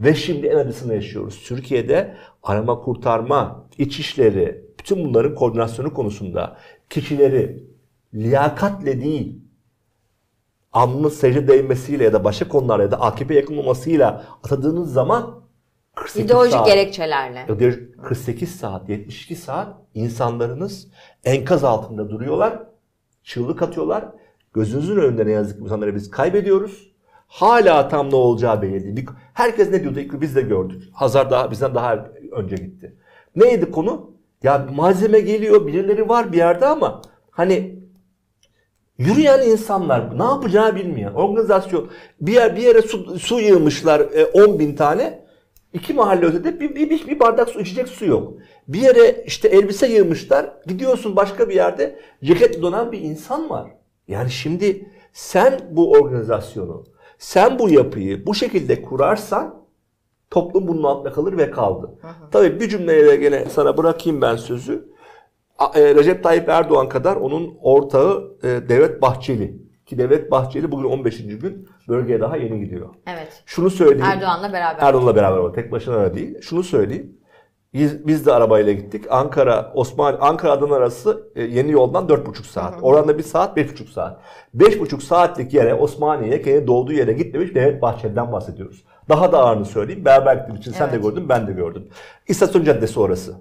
[0.00, 1.42] Ve şimdi en acısını yaşıyoruz.
[1.46, 6.56] Türkiye'de arama kurtarma, iç işleri, bütün bunların koordinasyonu konusunda
[6.90, 7.64] kişileri
[8.14, 9.40] liyakatle değil,
[10.72, 15.44] alnının secde değmesiyle ya da başka konularla ya da AKP yakın olmasıyla atadığınız zaman
[15.94, 17.44] 48 İdeolojik saat, gerekçelerle.
[18.02, 20.88] 48 saat, 72 saat insanlarınız
[21.24, 22.62] enkaz altında duruyorlar,
[23.22, 24.04] çığlık atıyorlar.
[24.52, 26.93] Gözünüzün önünde ne yazık ki insanları biz kaybediyoruz.
[27.34, 29.08] Hala tam ne olacağı belli değil.
[29.34, 30.00] Herkes ne diyordu?
[30.00, 30.82] İlk biz de gördük.
[30.92, 32.96] Hazar daha bizden daha önce gitti.
[33.36, 34.10] Neydi konu?
[34.42, 37.78] Ya malzeme geliyor, birileri var bir yerde ama hani
[38.98, 44.58] yürüyen insanlar ne yapacağını bilmeyen organizasyon bir yer bir yere su, su yığmışlar e, 10
[44.58, 45.24] bin tane
[45.72, 48.32] iki mahalle ötede bir, bir, bir, bir bardak su içecek su yok.
[48.68, 53.70] Bir yere işte elbise yığmışlar gidiyorsun başka bir yerde ceket donan bir insan var.
[54.08, 56.93] Yani şimdi sen bu organizasyonu
[57.24, 59.54] sen bu yapıyı bu şekilde kurarsan
[60.30, 61.90] toplum bunun altında kalır ve kaldı.
[62.30, 64.88] Tabii bir cümleyle gene sana bırakayım ben sözü.
[65.74, 69.56] E, Recep Tayyip Erdoğan kadar onun ortağı e, Devlet Bahçeli.
[69.86, 71.26] Ki Devlet Bahçeli bugün 15.
[71.26, 72.88] gün bölgeye daha yeni gidiyor.
[73.06, 73.42] Evet.
[73.46, 74.04] Şunu söyleyeyim.
[74.04, 74.82] Erdoğan'la beraber.
[74.82, 76.40] Erdoğan'la beraber o tek başına da değil.
[76.40, 77.16] Şunu söyleyeyim.
[77.74, 79.04] Biz, biz de arabayla gittik.
[79.10, 82.74] Ankara, Osman, Ankara Adana arası e, yeni yoldan 4,5 saat.
[82.82, 84.20] Oradan da bir saat, 5,5 saat.
[84.56, 88.84] 5,5 saatlik yere Osmaniye'ye kendi doğduğu yere gitmemiş Devlet Bahçeli'den bahsediyoruz.
[89.08, 90.04] Daha da ağırını söyleyeyim.
[90.04, 91.04] Beraber gittiğim için sen de Evet.
[91.04, 91.88] gördün, ben de gördüm.
[92.28, 93.34] İstasyon Caddesi orası.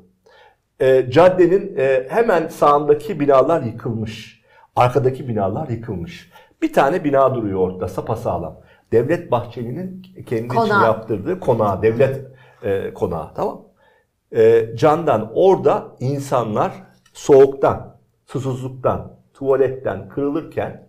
[0.79, 4.43] E, caddenin e, hemen sağındaki binalar yıkılmış.
[4.75, 6.31] Arkadaki binalar yıkılmış.
[6.61, 8.59] Bir tane bina duruyor orada sapasağlam.
[8.91, 10.83] Devlet Bahçeli'nin kendi için Konağı.
[10.83, 12.21] yaptırdığı konağı, devlet
[12.63, 13.61] e, konağı tamam
[14.35, 16.71] e, Candan orada insanlar
[17.13, 20.87] soğuktan, susuzluktan, tuvaletten kırılırken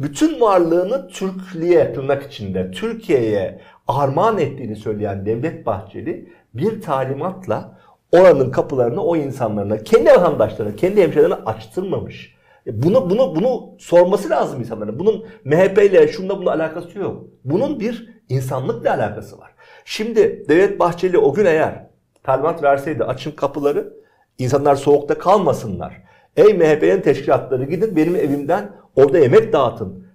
[0.00, 7.78] bütün varlığını Türklüğe tırnak içinde Türkiye'ye armağan ettiğini söyleyen Devlet Bahçeli bir talimatla
[8.12, 12.34] oranın kapılarını o insanlarına, kendi vatandaşlarına, kendi hemşehrilerine açtırmamış.
[12.66, 14.98] E Bunu, bunu, bunu sorması lazım insanların.
[14.98, 17.24] Bunun MHP ile şununla bununla alakası yok.
[17.44, 19.50] Bunun bir insanlıkla alakası var.
[19.84, 21.87] Şimdi Devlet Bahçeli o gün eğer
[22.28, 23.92] talimat verseydi açın kapıları,
[24.38, 26.02] insanlar soğukta kalmasınlar.
[26.36, 30.06] Ey MHP'nin teşkilatları gidin benim evimden orada yemek dağıtın.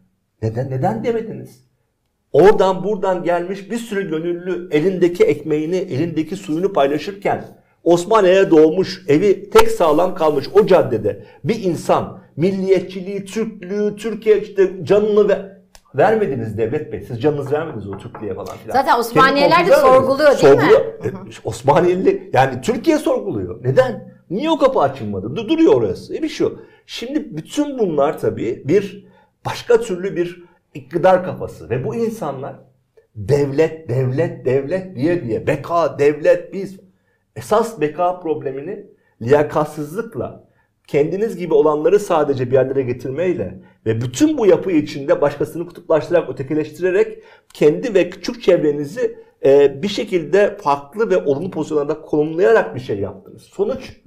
[0.42, 1.64] Neden neden demediniz?
[2.32, 7.46] Oradan buradan gelmiş bir sürü gönüllü elindeki ekmeğini, elindeki suyunu paylaşırken
[7.84, 15.30] Osmaniye'ye doğmuş, evi tek sağlam kalmış o caddede bir insan milliyetçiliği, Türklüğü, Türkiye işte canını
[15.30, 15.53] ve
[15.96, 17.02] vermediniz devlet bey.
[17.02, 18.74] Siz canınızı vermediniz o Türklüğe falan filan.
[18.74, 20.62] Zaten Osmaniyeler Kendi de sorguluyor değil mi?
[20.62, 20.82] Sorguluyor.
[21.06, 21.12] E,
[21.44, 23.64] Osmaniyeli yani Türkiye sorguluyor.
[23.64, 24.14] Neden?
[24.30, 25.28] Niye o kapı açılmadı?
[25.28, 26.16] Du- Duruyor orası.
[26.16, 26.60] E bir şu.
[26.86, 29.08] Şimdi bütün bunlar tabii bir
[29.46, 32.56] başka türlü bir iktidar kafası ve bu insanlar
[33.16, 36.80] devlet, devlet, devlet diye diye beka, devlet, biz
[37.36, 38.86] esas beka problemini
[39.22, 40.44] liyakatsızlıkla
[40.94, 47.24] kendiniz gibi olanları sadece bir yerlere getirmeyle ve bütün bu yapı içinde başkasını kutuplaştırarak, ötekileştirerek
[47.54, 53.42] kendi ve küçük çevrenizi e, bir şekilde farklı ve olumlu pozisyonlarda konumlayarak bir şey yaptınız.
[53.42, 53.98] Sonuç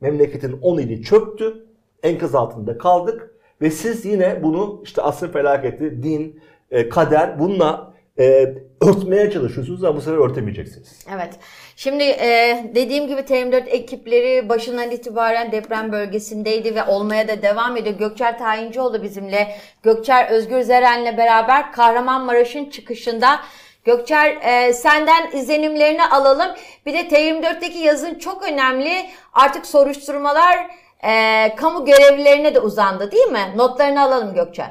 [0.00, 1.66] memleketin 10 ili çöktü,
[2.02, 8.54] enkaz altında kaldık ve siz yine bunu işte asrın felaketi, din, e, kader bununla e,
[8.80, 11.06] örtmeye çalışıyorsunuz ama bu sefer örtemeyeceksiniz.
[11.14, 11.38] Evet.
[11.78, 17.98] Şimdi e, dediğim gibi TM4 ekipleri başından itibaren deprem bölgesindeydi ve olmaya da devam ediyor.
[17.98, 19.48] Gökçer Tayincioğlu bizimle.
[19.82, 23.40] Gökçer Özgür Zeren'le beraber Kahramanmaraş'ın çıkışında.
[23.84, 26.48] Gökçer e, senden izlenimlerini alalım.
[26.86, 28.92] Bir de T24'teki yazın çok önemli.
[29.32, 30.56] Artık soruşturmalar
[31.04, 33.52] e, kamu görevlilerine de uzandı değil mi?
[33.56, 34.70] Notlarını alalım Gökçer.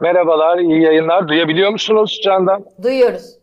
[0.00, 1.28] Merhabalar, iyi yayınlar.
[1.28, 2.64] Duyabiliyor musunuz Candan?
[2.82, 3.41] Duyuyoruz.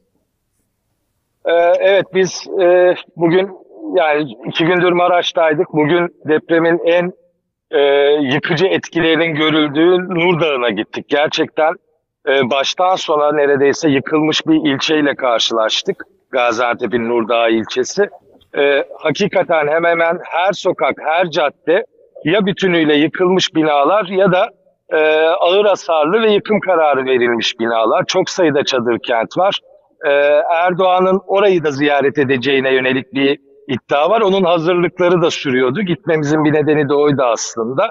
[1.49, 3.49] Ee, evet, biz e, bugün
[3.95, 5.73] yani iki gündür Maraş'taydık.
[5.73, 7.13] Bugün depremin en
[7.71, 7.81] e,
[8.33, 11.05] yıkıcı etkilerinin görüldüğü Nur Dağı'na gittik.
[11.09, 11.73] Gerçekten
[12.27, 16.03] e, baştan sona neredeyse yıkılmış bir ilçeyle karşılaştık.
[16.31, 18.09] Gaziantep'in Nur Dağı ilçesi.
[18.57, 21.85] E, hakikaten hemen hemen her sokak, her cadde
[22.23, 24.49] ya bütünüyle yıkılmış binalar ya da
[25.39, 28.03] ağır hasarlı ve yıkım kararı verilmiş binalar.
[28.07, 29.59] Çok sayıda çadır kent var.
[30.05, 30.09] E,
[30.51, 34.21] Erdoğan'ın orayı da ziyaret edeceğine yönelik bir iddia var.
[34.21, 35.81] Onun hazırlıkları da sürüyordu.
[35.81, 37.89] Gitmemizin bir nedeni de oydu aslında.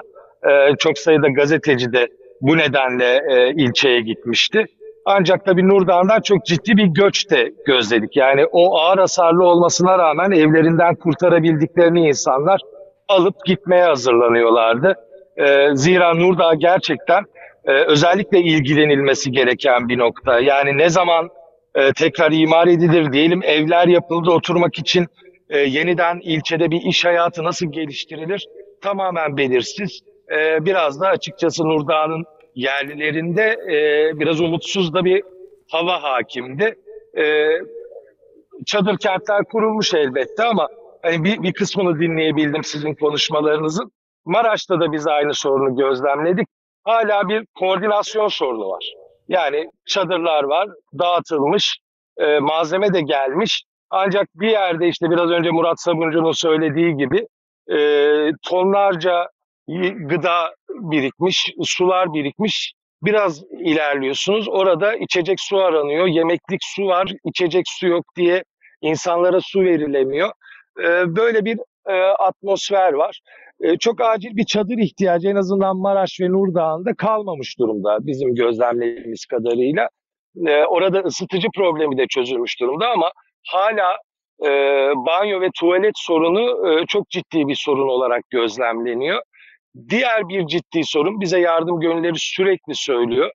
[0.49, 2.07] E, çok sayıda gazeteci de
[2.41, 4.65] bu nedenle e, ilçeye gitmişti.
[5.05, 8.17] Ancak tabii Nurdağ'dan çok ciddi bir göç de gözledik.
[8.17, 12.61] Yani o ağır hasarlı olmasına rağmen evlerinden kurtarabildiklerini insanlar
[13.07, 14.95] alıp gitmeye hazırlanıyorlardı.
[15.37, 17.23] E, zira Nurdağ gerçekten
[17.65, 20.39] e, özellikle ilgilenilmesi gereken bir nokta.
[20.39, 21.29] Yani ne zaman
[21.75, 25.07] e, tekrar imar edilir diyelim evler yapıldı oturmak için
[25.49, 28.47] e, yeniden ilçede bir iş hayatı nasıl geliştirilir
[28.81, 29.99] tamamen belirsiz.
[30.31, 35.23] E, biraz da açıkçası Nurdağ'ın yerlilerinde e, biraz umutsuz da bir
[35.71, 36.75] hava hakimdi.
[37.17, 37.49] E,
[38.65, 40.67] çadır kentler kurulmuş elbette ama
[41.01, 43.91] hani bir, bir kısmını dinleyebildim sizin konuşmalarınızın.
[44.25, 46.47] Maraş'ta da biz aynı sorunu gözlemledik.
[46.83, 48.93] Hala bir koordinasyon sorunu var.
[49.29, 51.77] Yani çadırlar var, dağıtılmış,
[52.17, 53.63] e, malzeme de gelmiş.
[53.89, 57.27] Ancak bir yerde işte biraz önce Murat Sabuncu'nun söylediği gibi
[57.71, 57.77] e,
[58.49, 59.27] tonlarca
[59.95, 62.73] gıda birikmiş, sular birikmiş.
[63.03, 64.49] Biraz ilerliyorsunuz.
[64.49, 68.43] Orada içecek su aranıyor, yemeklik su var, içecek su yok diye
[68.81, 70.31] insanlara su verilemiyor.
[70.79, 73.19] E, böyle bir e, atmosfer var.
[73.61, 79.25] E, çok acil bir çadır ihtiyacı en azından Maraş ve Nurdağ'ında kalmamış durumda bizim gözlemlediğimiz
[79.25, 79.89] kadarıyla.
[80.47, 83.11] E, orada ısıtıcı problemi de çözülmüş durumda ama
[83.47, 83.97] hala
[84.43, 84.49] e,
[84.95, 89.21] banyo ve tuvalet sorunu çok ciddi bir sorun olarak gözlemleniyor.
[89.89, 93.31] Diğer bir ciddi sorun bize yardım gönülleri sürekli söylüyor.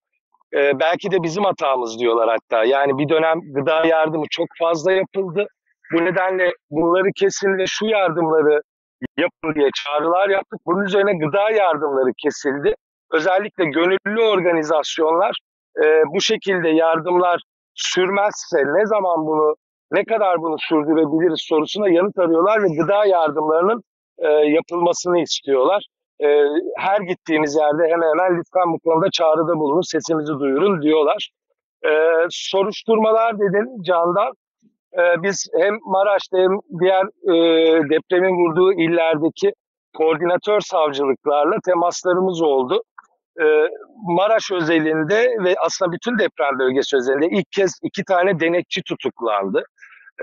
[0.54, 2.64] Belki de bizim hatamız diyorlar hatta.
[2.64, 5.46] Yani bir dönem gıda yardımı çok fazla yapıldı.
[5.92, 8.60] Bu nedenle bunları kesin ve şu yardımları
[9.16, 10.60] yapın diye çağrılar yaptık.
[10.66, 12.74] Bunun üzerine gıda yardımları kesildi.
[13.12, 15.38] Özellikle gönüllü organizasyonlar
[15.84, 17.42] e, bu şekilde yardımlar
[17.74, 19.56] sürmezse ne zaman bunu
[19.92, 23.82] ne kadar bunu sürdürebiliriz sorusuna yanıt arıyorlar ve gıda yardımlarının
[24.18, 25.86] e, yapılmasını istiyorlar.
[26.20, 26.26] E,
[26.76, 31.30] her gittiğimiz yerde hemen hemen lütfen bu konuda çağrıda bulunun, sesimizi duyurun diyorlar.
[31.86, 31.90] E,
[32.30, 34.32] soruşturmalar dedin Candan.
[34.98, 37.34] E, biz hem Maraş'ta hem diğer e,
[37.90, 39.52] depremin vurduğu illerdeki
[39.96, 42.82] koordinatör savcılıklarla temaslarımız oldu.
[43.40, 43.44] E,
[44.06, 49.64] Maraş özelinde ve aslında bütün deprem bölgesi özelinde ilk kez iki tane denetçi tutuklandı.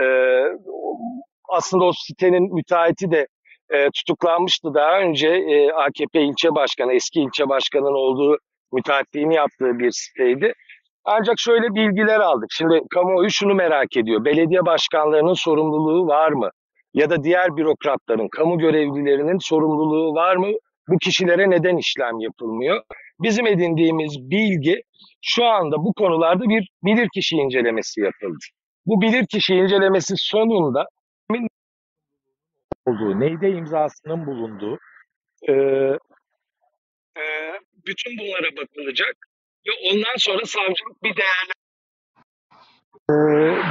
[0.02, 0.06] E,
[1.50, 3.28] aslında o sitenin müteahhiti de
[3.70, 8.38] e, tutuklanmıştı daha önce e, AKP ilçe başkanı, eski ilçe başkanının olduğu
[8.74, 10.54] müteahhitliğini yaptığı bir siteydi.
[11.06, 12.50] Ancak şöyle bilgiler aldık.
[12.52, 14.26] Şimdi kamuoyu şunu merak ediyor.
[14.26, 16.50] Belediye başkanlarının sorumluluğu var mı?
[16.94, 20.48] Ya da diğer bürokratların, kamu görevlilerinin sorumluluğu var mı?
[20.88, 22.82] Bu kişilere neden işlem yapılmıyor?
[23.20, 24.82] Bizim edindiğimiz bilgi
[25.22, 28.46] şu anda bu konularda bir bilirkişi incelemesi yapıldı.
[28.86, 30.88] Bu bilirkişi incelemesi sonunda
[32.86, 34.78] olduğu, neyde imzasının bulunduğu,
[35.50, 35.54] e,
[37.18, 37.24] e,
[37.86, 39.16] bütün bunlara bakılacak
[39.68, 41.62] ve ondan sonra savcılık bir değerlendirme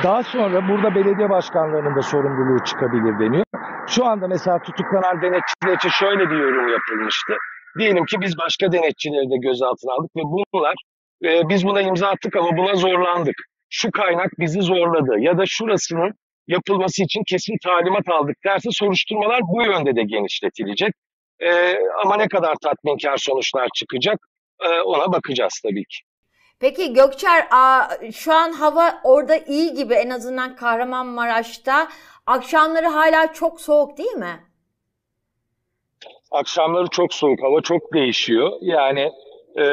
[0.03, 3.45] daha sonra burada belediye başkanlarının da sorumluluğu çıkabilir deniyor.
[3.89, 7.33] Şu anda mesela tutuklanan denetçiler için şöyle bir yorum yapılmıştı.
[7.79, 10.75] Diyelim ki biz başka denetçileri de gözaltına aldık ve bunlar
[11.25, 13.37] e, biz buna imza attık ama buna zorlandık.
[13.71, 16.13] Şu kaynak bizi zorladı ya da şurasının
[16.49, 20.93] yapılması için kesin talimat aldık derse soruşturmalar bu yönde de genişletilecek.
[21.41, 24.19] E, ama ne kadar tatminkar sonuçlar çıkacak
[24.85, 25.99] ona bakacağız tabii ki.
[26.61, 27.47] Peki Gökçer,
[28.13, 31.89] şu an hava orada iyi gibi en azından Kahramanmaraş'ta.
[32.27, 34.41] Akşamları hala çok soğuk değil mi?
[36.31, 38.53] Akşamları çok soğuk, hava çok değişiyor.
[38.61, 39.13] Yani
[39.57, 39.65] e,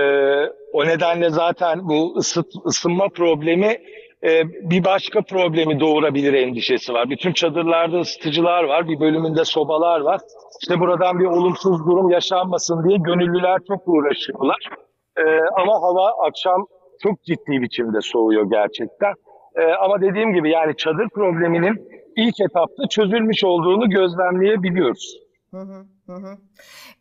[0.74, 3.82] o nedenle zaten bu ısıt, ısınma problemi
[4.24, 7.10] e, bir başka problemi doğurabilir endişesi var.
[7.10, 10.22] Bütün çadırlarda ısıtıcılar var, bir bölümünde sobalar var.
[10.62, 14.70] İşte buradan bir olumsuz durum yaşanmasın diye gönüllüler çok uğraşıyorlar.
[15.18, 15.24] E,
[15.56, 16.66] ama hava akşam
[17.04, 19.14] çok ciddi biçimde soğuyor gerçekten.
[19.56, 25.18] E, ama dediğim gibi yani çadır probleminin ilk etapta çözülmüş olduğunu gözlemleyebiliyoruz.
[25.52, 26.38] Hı hı, hı hı.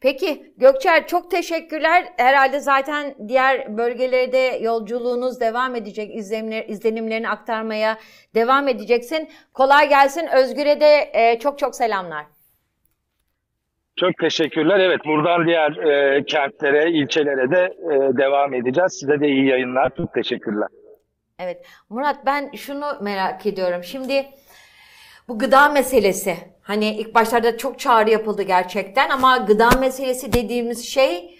[0.01, 2.05] Peki Gökçer çok teşekkürler.
[2.17, 6.17] Herhalde zaten diğer bölgelere de yolculuğunuz devam edecek.
[6.17, 7.99] İzlenimler, izlenimlerini aktarmaya
[8.35, 9.29] devam edeceksin.
[9.55, 10.27] Kolay gelsin.
[10.27, 12.27] Özgür'e de e, çok çok selamlar.
[13.97, 14.79] Çok teşekkürler.
[14.81, 18.93] Evet buradan diğer e, kentlere, ilçelere de e, devam edeceğiz.
[18.93, 19.93] Size de iyi yayınlar.
[19.97, 20.69] Çok teşekkürler.
[21.39, 23.85] Evet Murat ben şunu merak ediyorum.
[23.85, 24.27] Şimdi
[25.29, 26.37] bu gıda meselesi
[26.67, 31.39] hani ilk başlarda çok çağrı yapıldı gerçekten ama gıda meselesi dediğimiz şey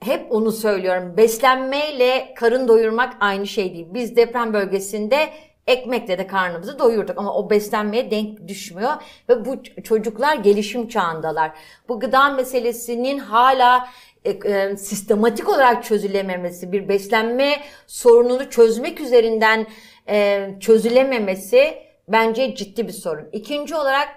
[0.00, 1.16] hep onu söylüyorum.
[1.16, 3.86] Beslenmeyle karın doyurmak aynı şey değil.
[3.90, 5.28] Biz deprem bölgesinde
[5.66, 8.92] ekmekle de karnımızı doyurduk ama o beslenmeye denk düşmüyor
[9.28, 11.50] ve bu çocuklar gelişim çağındalar.
[11.88, 13.88] Bu gıda meselesinin hala
[14.24, 19.66] e, e, sistematik olarak çözülememesi, bir beslenme sorununu çözmek üzerinden
[20.08, 21.74] e, çözülememesi
[22.08, 23.28] bence ciddi bir sorun.
[23.32, 24.08] İkinci olarak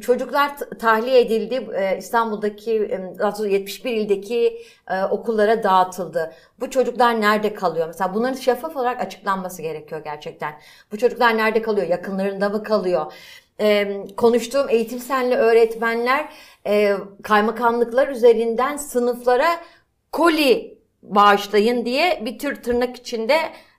[0.00, 1.68] çocuklar tahliye edildi.
[1.74, 6.32] E, İstanbul'daki, e, 71 ildeki e, okullara dağıtıldı.
[6.60, 7.86] Bu çocuklar nerede kalıyor?
[7.86, 10.54] Mesela bunların şeffaf olarak açıklanması gerekiyor gerçekten.
[10.92, 11.88] Bu çocuklar nerede kalıyor?
[11.88, 13.12] Yakınlarında mı kalıyor?
[14.16, 16.28] Konuştuğum eğitim senli öğretmenler
[16.66, 19.60] e, kaymakamlıklar üzerinden sınıflara
[20.12, 23.38] koli bağışlayın diye bir tür tırnak içinde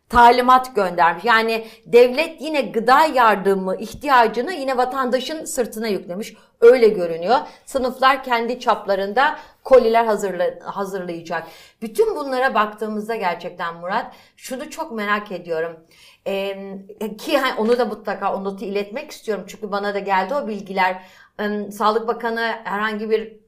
[0.10, 1.26] talimat göndermiş.
[1.26, 6.34] Yani devlet yine gıda yardımı ihtiyacını yine vatandaşın sırtına yüklemiş.
[6.62, 7.38] Öyle görünüyor.
[7.66, 11.48] Sınıflar kendi çaplarında koliler hazırla, hazırlayacak.
[11.82, 15.80] Bütün bunlara baktığımızda gerçekten Murat şunu çok merak ediyorum.
[16.28, 16.78] Ee,
[17.18, 19.44] ki onu da mutlaka o notu iletmek istiyorum.
[19.48, 21.04] Çünkü bana da geldi o bilgiler.
[21.40, 23.48] Ee, Sağlık Bakanı herhangi bir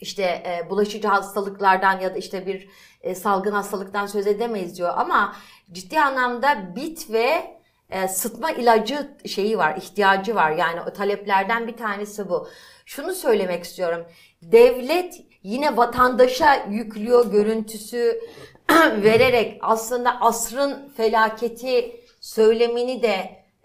[0.00, 2.68] işte e, bulaşıcı hastalıklardan ya da işte bir
[3.04, 5.36] e, salgın hastalıktan söz edemeyiz diyor ama
[5.72, 7.56] ciddi anlamda bit ve
[7.90, 10.50] e, sıtma ilacı şeyi var, ihtiyacı var.
[10.50, 12.48] Yani o taleplerden bir tanesi bu.
[12.86, 14.06] Şunu söylemek istiyorum.
[14.42, 18.20] Devlet yine vatandaşa yüklüyor görüntüsü
[19.02, 23.16] vererek aslında asrın felaketi söylemini de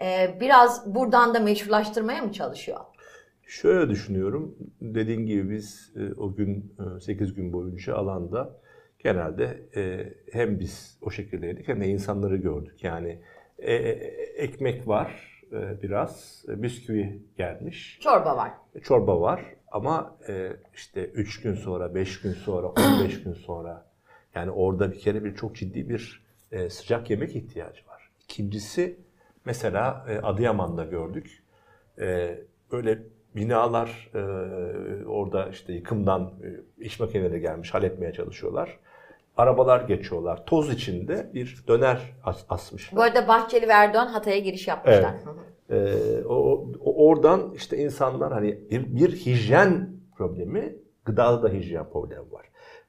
[0.01, 2.79] e, biraz buradan da meşrulaştırmaya mı çalışıyor?
[3.43, 4.55] Şöyle düşünüyorum.
[4.81, 8.59] Dediğin gibi biz e, o gün 8 gün boyunca alanda
[8.99, 12.83] genelde e, hem biz o şekildeydik hem de insanları gördük.
[12.83, 13.19] Yani
[13.57, 13.73] e,
[14.35, 15.39] ekmek var
[15.83, 17.99] biraz, bisküvi gelmiş.
[18.01, 18.51] Çorba var.
[18.83, 20.17] Çorba var ama
[20.73, 23.85] işte 3 gün sonra, 5 gün sonra, 15 gün sonra
[24.35, 26.25] yani orada bir kere bir çok ciddi bir
[26.69, 28.09] sıcak yemek ihtiyacı var.
[28.23, 28.99] İkincisi
[29.45, 31.43] mesela Adıyaman'da gördük.
[32.71, 32.99] Böyle
[33.35, 34.19] binalar e,
[35.05, 38.79] orada işte yıkımdan e, iş makineleri gelmiş halletmeye çalışıyorlar.
[39.39, 40.45] Arabalar geçiyorlar.
[40.45, 42.97] Toz içinde bir döner as- asmışlar.
[42.97, 45.15] Bu arada Bahçeli ve Erdoğan Hatay'a giriş yapmışlar.
[45.69, 46.23] Evet.
[46.23, 50.75] E, o, o, oradan işte insanlar hani bir, bir hijyen problemi,
[51.05, 52.45] gıdada da hijyen problemi var.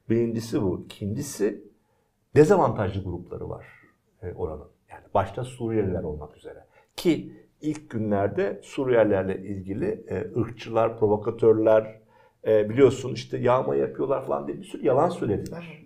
[0.09, 0.85] Birincisi bu.
[0.85, 1.65] İkincisi
[2.37, 3.67] dezavantajlı grupları var
[4.23, 4.69] e, oranın.
[4.91, 6.65] Yani başta Suriyeliler olmak üzere.
[6.97, 12.01] Ki ilk günlerde Suriyelilerle ilgili e, ırkçılar, provokatörler
[12.47, 15.81] e, biliyorsun işte yağma yapıyorlar falan diye bir sürü yalan söylediler.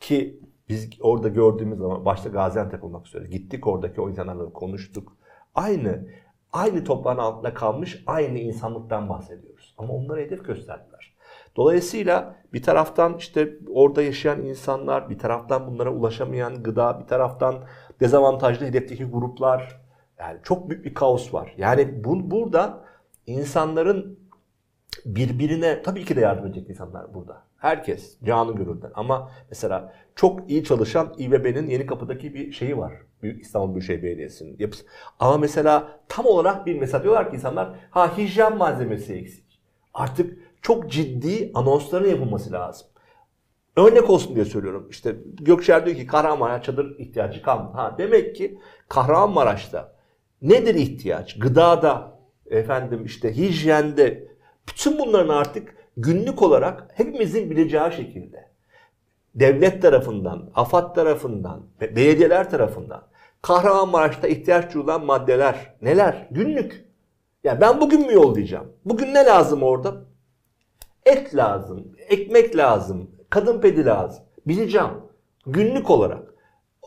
[0.00, 5.16] Ki biz orada gördüğümüz zaman başta Gaziantep olmak üzere gittik oradaki o insanlarla konuştuk.
[5.54, 6.08] Aynı
[6.52, 9.74] aynı toprağın altında kalmış aynı insanlıktan bahsediyoruz.
[9.78, 11.16] Ama onlara hedef gösterdiler.
[11.56, 17.64] Dolayısıyla bir taraftan işte orada yaşayan insanlar, bir taraftan bunlara ulaşamayan gıda, bir taraftan
[18.00, 19.80] dezavantajlı hedefteki gruplar,
[20.18, 21.54] yani çok büyük bir kaos var.
[21.58, 22.84] Yani bu, burada
[23.26, 24.18] insanların
[25.06, 27.42] birbirine tabii ki de yardım edecek insanlar burada.
[27.60, 32.92] Herkes canı gönülden ama mesela çok iyi çalışan İBB'nin yeni kapıdaki bir şeyi var.
[33.22, 34.84] Büyük İstanbul Büyükşehir Belediyesi'nin yapısı.
[35.18, 39.60] Ama mesela tam olarak bir mesela diyorlar ki insanlar ha hijyen malzemesi eksik.
[39.94, 42.86] Artık çok ciddi anonsların yapılması lazım.
[43.76, 44.86] Örnek olsun diye söylüyorum.
[44.90, 47.72] İşte Gökçer diyor ki Kahramanmaraş çadır ihtiyacı kalmadı.
[47.76, 48.58] Ha, demek ki
[48.88, 49.92] Kahramanmaraş'ta
[50.42, 51.38] nedir ihtiyaç?
[51.38, 52.18] Gıdada,
[52.50, 54.28] efendim işte hijyende,
[54.68, 58.50] bütün bunların artık günlük olarak hepimizin bileceği şekilde
[59.34, 63.02] devlet tarafından, AFAD tarafından, belediyeler tarafından
[63.42, 66.28] Kahramanmaraş'ta ihtiyaç duyulan maddeler neler?
[66.30, 66.84] Günlük.
[67.44, 68.72] Ya ben bugün mü yollayacağım?
[68.84, 69.94] Bugün ne lazım orada?
[71.06, 74.24] Et lazım, ekmek lazım, kadın pedi lazım.
[74.46, 74.90] Bileceğim.
[75.46, 76.29] Günlük olarak.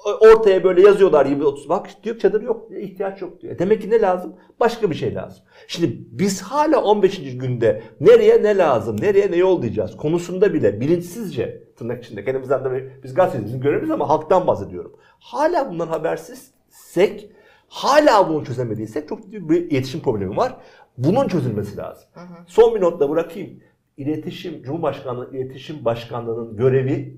[0.06, 1.70] Ortaya böyle yazıyorlar 20-30.
[1.70, 3.60] Bak diyor çadır yok, ihtiyaç yok diyor.
[3.60, 4.34] Demek ki ne lazım?
[4.60, 5.43] Başka bir şey lazım.
[5.68, 7.38] Şimdi biz hala 15.
[7.38, 13.14] günde nereye ne lazım, nereye ne yollayacağız konusunda bile bilinçsizce tırnak içinde kendimizden de biz
[13.14, 14.95] gazeteciyiz, görevimiz ama halktan bahsediyorum.
[15.20, 17.32] Hala bundan habersizsek,
[17.68, 20.58] hala bunu çözemediysek çok ciddi bir iletişim problemi var.
[20.97, 22.10] Bunun çözülmesi lazım.
[22.47, 23.60] Son bir notla bırakayım.
[23.97, 27.18] İletişim, Cumhurbaşkanlığı İletişim Başkanlığı'nın görevi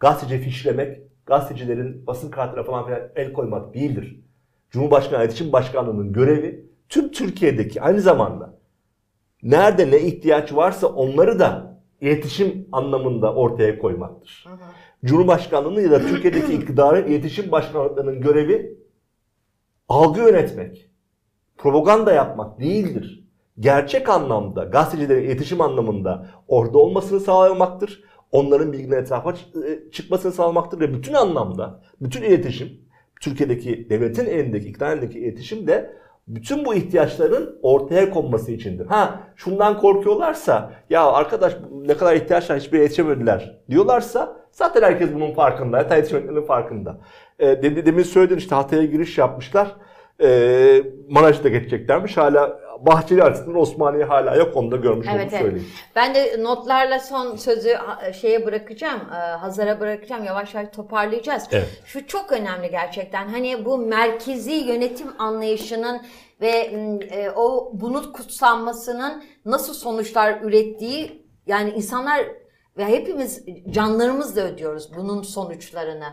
[0.00, 4.20] gazeteci fişlemek, gazetecilerin basın kartına falan filan el koymak değildir.
[4.70, 8.58] Cumhurbaşkanı İletişim Başkanlığı'nın görevi tüm Türkiye'deki aynı zamanda
[9.42, 14.46] nerede ne ihtiyaç varsa onları da iletişim anlamında ortaya koymaktır.
[15.04, 18.78] Cumhurbaşkanlığı'nın ya da Türkiye'deki iktidarın iletişim başkanlıklarının görevi
[19.88, 20.90] algı yönetmek,
[21.56, 23.26] propaganda yapmak değildir.
[23.60, 28.04] Gerçek anlamda gazetecilerin iletişim anlamında orada olmasını sağlamaktır.
[28.32, 32.68] Onların bilgilerin etrafa e, çıkmasını sağlamaktır ve bütün anlamda, bütün iletişim,
[33.20, 35.96] Türkiye'deki devletin elindeki, iktidarın elindeki iletişim de
[36.28, 38.86] bütün bu ihtiyaçların ortaya konması içindir.
[38.86, 41.56] Ha şundan korkuyorlarsa ya arkadaş
[41.86, 45.78] ne kadar ihtiyaç var hiçbir yetişemediler diyorlarsa zaten herkes bunun farkında.
[45.78, 46.98] Hatta yetişemediklerinin farkında.
[47.38, 49.76] E, dedi, demin söyledin işte Hatay'a giriş yapmışlar.
[50.22, 52.16] E, Maraş'ta geçeceklermiş.
[52.16, 54.56] Hala Bahçeli açısından Osmaniye hala yok.
[54.56, 55.42] Onu da görmüş Evet, evet.
[55.42, 55.68] söyleyeyim.
[55.96, 57.76] Ben de notlarla son sözü
[58.20, 60.24] şeye bırakacağım, e, Hazar'a bırakacağım.
[60.24, 61.44] Yavaş yavaş toparlayacağız.
[61.52, 61.82] Evet.
[61.84, 63.28] Şu çok önemli gerçekten.
[63.28, 66.02] Hani bu merkezi yönetim anlayışının
[66.40, 66.50] ve
[67.10, 72.26] e, o bunun kutsanmasının nasıl sonuçlar ürettiği yani insanlar
[72.76, 76.06] ve hepimiz canlarımızla ödüyoruz bunun sonuçlarını.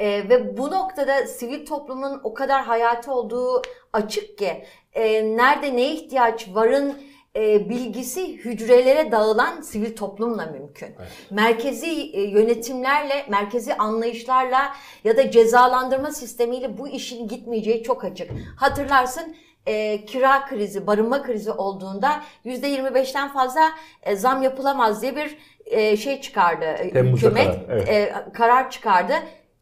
[0.00, 5.92] E, ve bu noktada sivil toplumun o kadar hayati olduğu açık ki e, nerede ne
[5.92, 7.02] ihtiyaç varın
[7.36, 10.88] e, bilgisi hücrelere dağılan sivil toplumla mümkün.
[11.30, 14.72] Merkezi e, yönetimlerle, merkezi anlayışlarla
[15.04, 18.30] ya da cezalandırma sistemiyle bu işin gitmeyeceği çok açık.
[18.56, 19.36] Hatırlarsın
[19.66, 23.70] e, kira krizi, barınma krizi olduğunda %25'ten fazla
[24.02, 26.64] e, zam yapılamaz diye bir e, şey çıkardı.
[26.64, 27.88] e, Temmuz'da hükümet karar, evet.
[27.88, 29.14] e, karar çıkardı.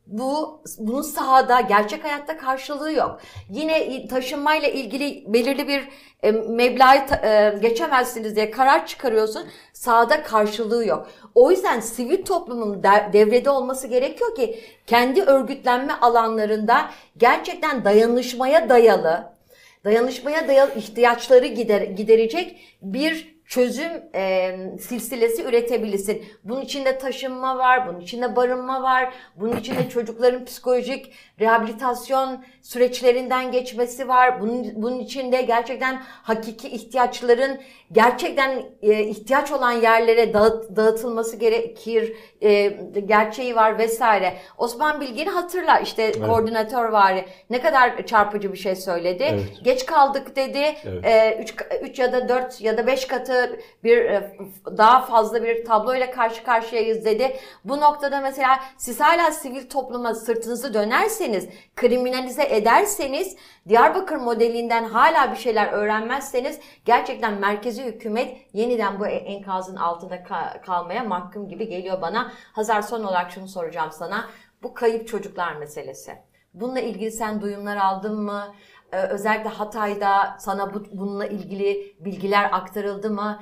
[0.06, 3.20] Bu bunun sahada gerçek hayatta karşılığı yok.
[3.50, 5.88] Yine taşınmayla ilgili belirli bir
[6.22, 9.46] e, meblağı e, geçemezsiniz diye karar çıkarıyorsun.
[9.72, 11.08] Sahada karşılığı yok.
[11.34, 19.32] O yüzden sivil toplumun de- devrede olması gerekiyor ki kendi örgütlenme alanlarında gerçekten dayanışmaya dayalı,
[19.84, 26.24] dayanışmaya dayalı ihtiyaçları gider, giderecek bir çözüm e, silsilesi üretebilirsin.
[26.44, 34.08] Bunun içinde taşınma var, bunun içinde barınma var, bunun içinde çocukların psikolojik rehabilitasyon süreçlerinden geçmesi
[34.08, 34.40] var.
[34.40, 37.60] Bunun, bunun içinde gerçekten hakiki ihtiyaçların
[37.92, 42.66] gerçekten e, ihtiyaç olan yerlere dağıt, dağıtılması gerekir e,
[43.06, 44.34] gerçeği var vesaire.
[44.58, 47.24] Osman Bilgin'i hatırla işte koordinatör var.
[47.50, 49.22] Ne kadar çarpıcı bir şey söyledi.
[49.22, 49.64] Evet.
[49.64, 50.76] Geç kaldık dedi.
[50.84, 51.54] Evet.
[51.82, 54.36] 3 ya da 4 ya da 5 katı bir e,
[54.76, 57.36] daha fazla bir tabloyla karşı karşıyayız dedi.
[57.64, 63.36] Bu noktada mesela siz hala sivil topluma sırtınızı dönerseniz, kriminalize ederseniz,
[63.68, 70.60] Diyarbakır modelinden hala bir şeyler öğrenmezseniz gerçekten merkezi hükümet yeniden bu e- enkazın altında ka-
[70.60, 72.32] kalmaya mahkum gibi geliyor bana.
[72.52, 74.28] Hazar son olarak şunu soracağım sana.
[74.62, 76.12] Bu kayıp çocuklar meselesi.
[76.54, 78.54] Bununla ilgili sen duyumlar aldın mı?
[78.92, 83.40] Ee, özellikle Hatay'da sana bu, bununla ilgili bilgiler aktarıldı mı?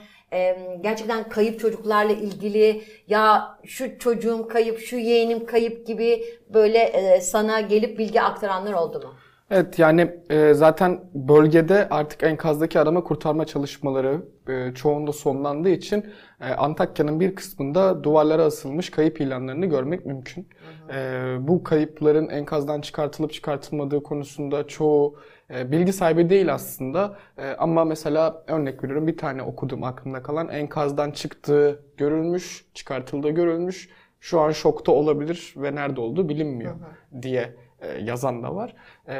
[0.80, 6.24] Gerçekten kayıp çocuklarla ilgili ya şu çocuğum kayıp, şu yeğenim kayıp gibi
[6.54, 9.14] böyle e, sana gelip bilgi aktaranlar oldu mu?
[9.50, 16.06] Evet yani e, zaten bölgede artık enkazdaki arama kurtarma çalışmaları e, çoğunda sonlandığı için
[16.40, 20.48] e, Antakya'nın bir kısmında duvarlara asılmış kayıp ilanlarını görmek mümkün.
[20.94, 25.16] E, bu kayıpların enkazdan çıkartılıp çıkartılmadığı konusunda çoğu
[25.52, 27.16] bilgi sahibi değil aslında.
[27.38, 33.88] E, ama mesela örnek veriyorum bir tane okudum aklımda kalan enkazdan çıktığı görülmüş, çıkartıldığı görülmüş.
[34.20, 36.74] Şu an şokta olabilir ve nerede olduğu bilinmiyor
[37.22, 38.74] diye e, yazan da var.
[39.06, 39.14] E,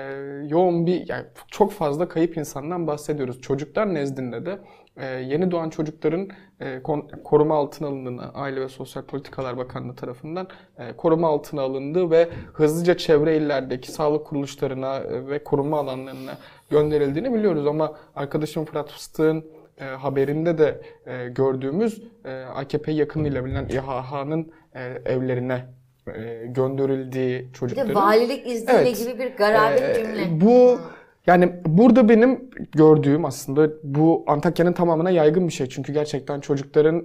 [0.49, 3.41] yoğun bir yani çok fazla kayıp insandan bahsediyoruz.
[3.41, 4.59] Çocuklar nezdinde de
[4.97, 6.29] e, yeni doğan çocukların
[6.61, 6.83] e,
[7.25, 12.97] koruma altına alındığını Aile ve Sosyal Politikalar Bakanlığı tarafından e, koruma altına alındığı ve hızlıca
[12.97, 16.33] çevre illerdeki sağlık kuruluşlarına e, ve koruma alanlarına
[16.71, 19.45] gönderildiğini biliyoruz ama arkadaşım Fırat Fıstık'ın
[19.81, 24.83] e, haberinde de e, gördüğümüz e, AKP yakınıyla bilinen İHH'nın e,
[25.13, 25.65] evlerine
[26.47, 27.91] gönderildiği Bir çocukların.
[27.91, 28.99] de valilik izniyle Evet.
[28.99, 30.41] gibi bir garabet Ee, cümle.
[30.41, 30.81] Bu
[31.27, 35.69] yani burada benim gördüğüm aslında bu Antakya'nın tamamına yaygın bir şey.
[35.69, 37.05] Çünkü gerçekten çocukların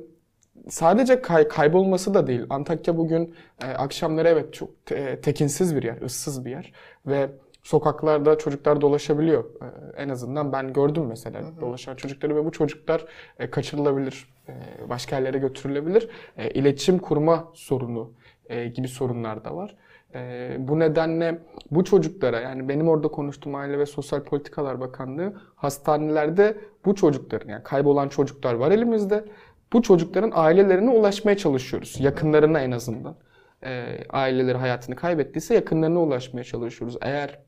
[0.70, 2.42] sadece kay- kaybolması da değil.
[2.50, 6.74] Antakya bugün e, akşamları evet çok te- tekinsiz bir yer, ıssız bir yer
[7.06, 7.30] ve
[7.64, 9.44] sokaklarda çocuklar dolaşabiliyor.
[9.44, 13.06] E, en azından ben gördüm mesela dolaşan çocukları ve bu çocuklar
[13.40, 14.54] e, kaçırılabilir, e,
[14.90, 16.10] başka yerlere götürülebilir.
[16.38, 18.12] E, iletişim kurma sorunu
[18.50, 19.76] e, gibi sorunlar da var.
[20.16, 21.40] E, bu nedenle
[21.72, 27.64] bu çocuklara yani benim orada konuştuğum Aile ve Sosyal Politikalar Bakanlığı hastanelerde bu çocukların yani
[27.64, 29.26] kaybolan çocuklar var elimizde.
[29.74, 31.96] Bu çocukların ailelerine ulaşmaya çalışıyoruz.
[32.00, 33.16] Yakınlarına en azından.
[33.64, 36.98] E, aileleri hayatını kaybettiyse yakınlarına ulaşmaya çalışıyoruz.
[37.02, 37.40] Eğer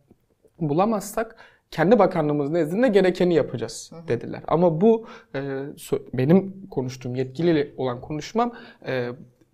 [0.59, 1.35] bulamazsak
[1.71, 4.43] kendi bakanlığımız nezdinde gerekeni yapacağız dediler.
[4.47, 5.39] Ama bu e,
[6.13, 8.53] benim konuştuğum yetkili olan konuşmam
[8.87, 9.09] e,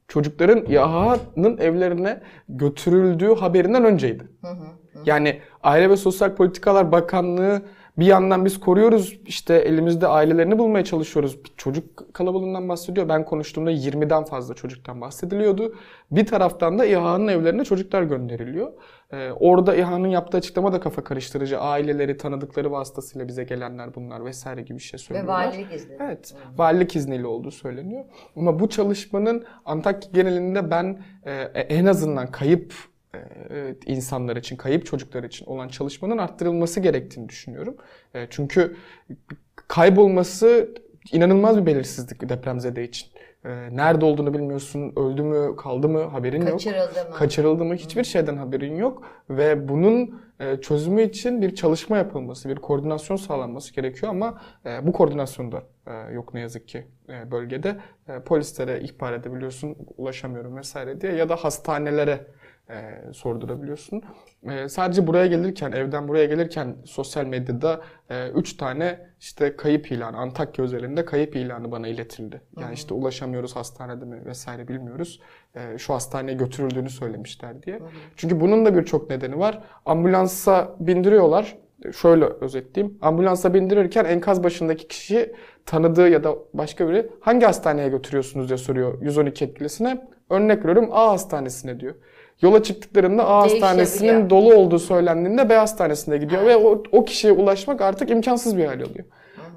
[0.08, 4.28] çocukların İHA'nın evlerine götürüldüğü haberinden önceydi.
[5.06, 7.62] Yani Aile ve Sosyal Politikalar Bakanlığı
[7.98, 11.44] bir yandan biz koruyoruz işte elimizde ailelerini bulmaya çalışıyoruz.
[11.44, 13.10] Bir çocuk kalabalığından bahsediyor.
[13.10, 15.76] Ben konuştuğumda 20'den fazla çocuktan bahsediliyordu.
[16.12, 18.72] Bir taraftan da İHA'nın evlerine çocuklar gönderiliyor.
[19.12, 21.60] Ee, orada İHA'nın yaptığı açıklama da kafa karıştırıcı.
[21.60, 25.34] Aileleri, tanıdıkları vasıtasıyla bize gelenler bunlar vesaire gibi bir şey Ve söylüyorlar.
[25.34, 25.96] valilik izni.
[26.00, 28.06] Evet, valilik izniyle olduğu söyleniyor.
[28.36, 32.74] Ama bu çalışmanın Antakya genelinde ben e, en azından kayıp
[33.50, 37.76] e, insanlar için, kayıp çocuklar için olan çalışmanın arttırılması gerektiğini düşünüyorum.
[38.14, 38.76] E, çünkü
[39.68, 40.70] kaybolması
[41.12, 43.08] inanılmaz bir belirsizlik depremzede için.
[43.46, 46.52] E, nerede olduğunu bilmiyorsun, öldü mü, kaldı mı haberin yok.
[46.52, 47.16] Kaçırıldı mı?
[47.16, 52.56] Kaçırıldı mı hiçbir şeyden haberin yok ve bunun e, çözümü için bir çalışma yapılması, bir
[52.56, 56.88] koordinasyon sağlanması gerekiyor ama e, bu koordinasyon da e, yok ne yazık ki
[57.32, 57.78] bölgede.
[58.26, 62.28] Polislere ihbar edebiliyorsun, ulaşamıyorum vesaire diye ya da hastanelere
[62.70, 64.02] e, sordurabiliyorsun.
[64.50, 67.82] E, sadece buraya gelirken, evden buraya gelirken sosyal medyada
[68.36, 72.42] 3 tane işte kayıp ilanı, Antakya özelinde kayıp ilanı bana iletildi.
[72.60, 75.22] Yani işte ulaşamıyoruz hastanede mi vesaire bilmiyoruz.
[75.56, 77.80] E, şu hastaneye götürüldüğünü söylemişler diye.
[78.16, 79.64] Çünkü bunun da birçok nedeni var.
[79.86, 81.58] Ambulansa bindiriyorlar.
[81.94, 82.98] Şöyle özetleyeyim.
[83.02, 85.34] Ambulansa bindirirken enkaz başındaki kişi
[85.66, 90.08] tanıdığı ya da başka biri hangi hastaneye götürüyorsunuz diye soruyor 112 etkilisine.
[90.30, 91.96] Örnek veriyorum A hastanesine diyor.
[92.42, 97.82] Yola çıktıklarında A hastanesinin dolu olduğu söylendiğinde B hastanesine gidiyor ve o, o kişiye ulaşmak
[97.82, 99.06] artık imkansız bir hal oluyor.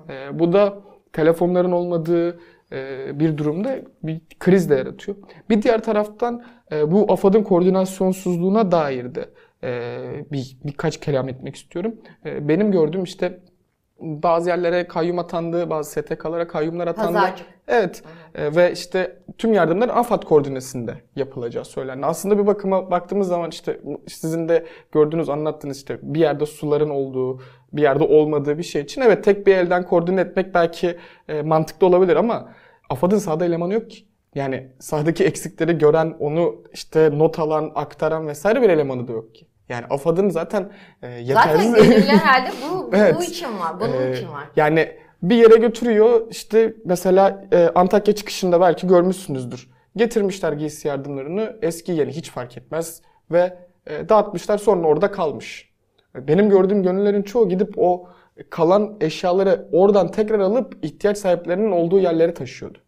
[0.09, 0.79] Ee, bu da
[1.13, 2.41] telefonların olmadığı
[2.73, 5.17] e, bir durumda bir kriz de yaratıyor.
[5.51, 9.29] Bir diğer taraftan e, bu AFAD'ın koordinasyonsuzluğuna dair de
[9.65, 9.91] e,
[10.33, 11.95] bir birkaç kelam etmek istiyorum.
[12.27, 13.41] E, benim gördüğüm işte
[14.01, 17.13] bazı yerlere kayyum atandı, bazı STK'lara kayyumlar atandı.
[17.13, 17.47] Pazarcık.
[17.69, 18.03] Evet.
[18.35, 22.07] E, ve işte tüm yardımlar AFAD koordinesinde yapılacağı söylendi.
[22.07, 27.41] Aslında bir bakıma baktığımız zaman işte sizin de gördüğünüz, anlattığınız işte bir yerde suların olduğu,
[27.73, 30.97] bir yerde olmadığı bir şey için evet tek bir elden koordine etmek belki
[31.29, 32.49] e, mantıklı olabilir ama
[32.91, 34.05] AFAD'ın sahada elemanı yok ki.
[34.35, 39.47] Yani sahadaki eksikleri gören, onu işte not alan, aktaran vesaire bir elemanı da yok ki.
[39.69, 40.71] Yani AFAD'ın zaten
[41.03, 41.71] e, yetersiz...
[41.71, 43.17] Zaten gönüllüler herhalde bu, Evet.
[43.19, 43.81] bu için var.
[43.81, 44.45] Bunun Ee, için var.
[44.57, 44.89] Yani
[45.23, 49.71] bir yere götürüyor işte mesela e, Antakya çıkışında belki görmüşsünüzdür.
[49.97, 55.69] Getirmişler giysi yardımlarını eski yeni hiç fark etmez ve e, dağıtmışlar sonra orada kalmış.
[56.15, 58.09] Benim gördüğüm gönüllerin çoğu gidip o
[58.51, 62.79] kalan eşyaları oradan tekrar alıp ihtiyaç sahiplerinin olduğu yerlere taşıyordu.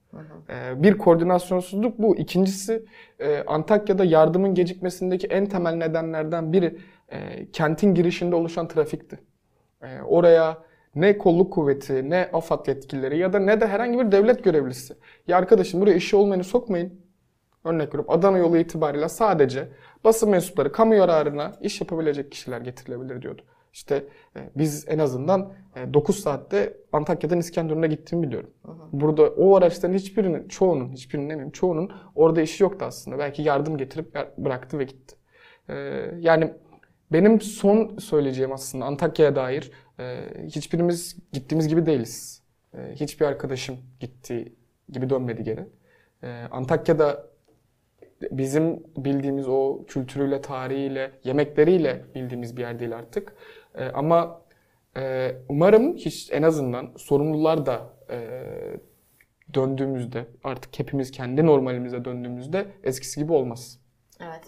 [0.51, 2.17] Ee, Bir koordinasyonsuzluk bu.
[2.17, 2.85] İkincisi
[3.19, 9.19] e, Antakya'da yardımın gecikmesindeki en temel nedenlerden biri e, kentin girişinde oluşan trafikti.
[9.83, 10.59] E, Oraya
[10.95, 14.95] ne kolluk kuvveti, ne AFAD yetkilileri ya da ne de herhangi bir devlet görevlisi.
[15.29, 17.01] Ya arkadaşım buraya işi olmayanı sokmayın.
[17.65, 19.69] Örnek veriyorum Adana yolu itibariyle sadece
[20.05, 23.43] basın mensupları kamu yararına iş yapabilecek kişiler getirilebilir diyordu.
[23.73, 24.05] İşte
[24.37, 28.51] e, biz en azından e, 9 saatte Antakya'dan İskenderun'a gittiğimi biliyorum.
[28.93, 33.19] Burada o araçların hiçbirinin, çoğunun, hiçbirinin demeyeyim, çoğunun orada işi yoktu aslında.
[33.19, 35.17] Belki yardım getirip bıraktı ve gitti.
[35.69, 35.75] E,
[36.21, 36.55] yani
[37.13, 42.43] Benim son söyleyeceğim aslında Antakya'ya dair e, hiçbirimiz gittiğimiz gibi değiliz.
[42.75, 44.53] E, hiçbir arkadaşım gitti
[44.89, 45.67] gibi dönmedi geri.
[46.23, 47.31] E, Antakya'da
[48.31, 53.35] bizim bildiğimiz o kültürüyle, tarihiyle, yemekleriyle bildiğimiz bir yer değil artık.
[53.75, 54.41] E, ama
[54.97, 58.19] e, umarım hiç en azından sorumlular da e,
[59.55, 63.79] döndüğümüzde artık hepimiz kendi normalimize döndüğümüzde eskisi gibi olmaz.
[64.21, 64.45] Evet.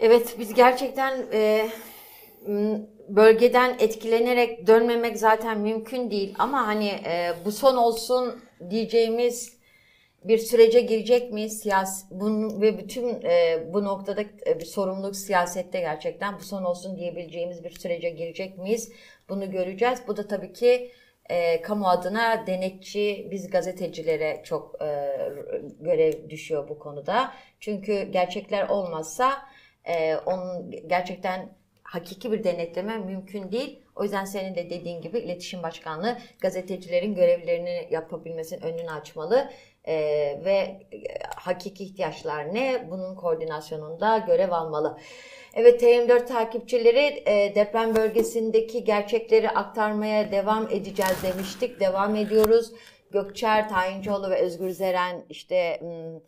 [0.00, 1.68] Evet biz gerçekten e,
[3.08, 9.57] bölgeden etkilenerek dönmemek zaten mümkün değil ama hani e, bu son olsun diyeceğimiz
[10.24, 11.60] bir sürece girecek miyiz?
[11.60, 16.96] Siyasi bunun ve bütün e, bu noktada e, bir sorumluluk siyasette gerçekten bu son olsun
[16.96, 18.92] diyebileceğimiz bir sürece girecek miyiz?
[19.28, 20.02] Bunu göreceğiz.
[20.08, 20.90] Bu da tabii ki
[21.30, 25.18] e, kamu adına denetçi biz gazetecilere çok e,
[25.80, 27.32] görev düşüyor bu konuda.
[27.60, 29.32] Çünkü gerçekler olmazsa
[29.84, 33.82] e, onun gerçekten hakiki bir denetleme mümkün değil.
[33.96, 39.50] O yüzden senin de dediğin gibi iletişim başkanlığı gazetecilerin görevlerini yapabilmesinin önünü açmalı.
[39.84, 39.94] E,
[40.44, 40.86] ve
[41.36, 42.90] hakiki ihtiyaçlar ne?
[42.90, 44.98] Bunun koordinasyonunda görev almalı.
[45.54, 51.80] Evet TM4 takipçileri e, deprem bölgesindeki gerçekleri aktarmaya devam edeceğiz demiştik.
[51.80, 52.72] Devam ediyoruz.
[53.10, 56.20] Gökçer, Tayincioğlu ve Özgür Zeren işte m,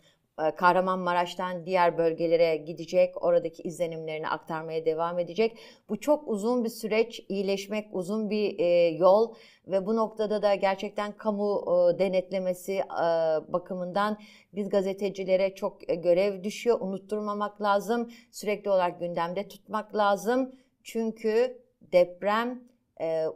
[0.57, 3.23] Kahramanmaraş'tan diğer bölgelere gidecek.
[3.23, 5.59] Oradaki izlenimlerini aktarmaya devam edecek.
[5.89, 7.25] Bu çok uzun bir süreç.
[7.29, 9.35] iyileşmek uzun bir e, yol
[9.67, 12.85] ve bu noktada da gerçekten kamu e, denetlemesi e,
[13.53, 14.19] bakımından
[14.55, 16.81] biz gazetecilere çok görev düşüyor.
[16.81, 18.11] Unutturmamak lazım.
[18.31, 20.55] Sürekli olarak gündemde tutmak lazım.
[20.83, 21.63] Çünkü
[21.93, 22.63] deprem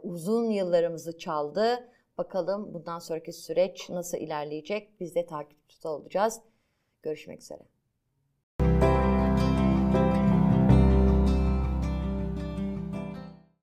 [0.03, 1.89] uzun yıllarımızı çaldı.
[2.17, 4.99] Bakalım bundan sonraki süreç nasıl ilerleyecek?
[4.99, 6.41] Biz de takipçisi olacağız.
[7.05, 7.59] Görüşmek üzere.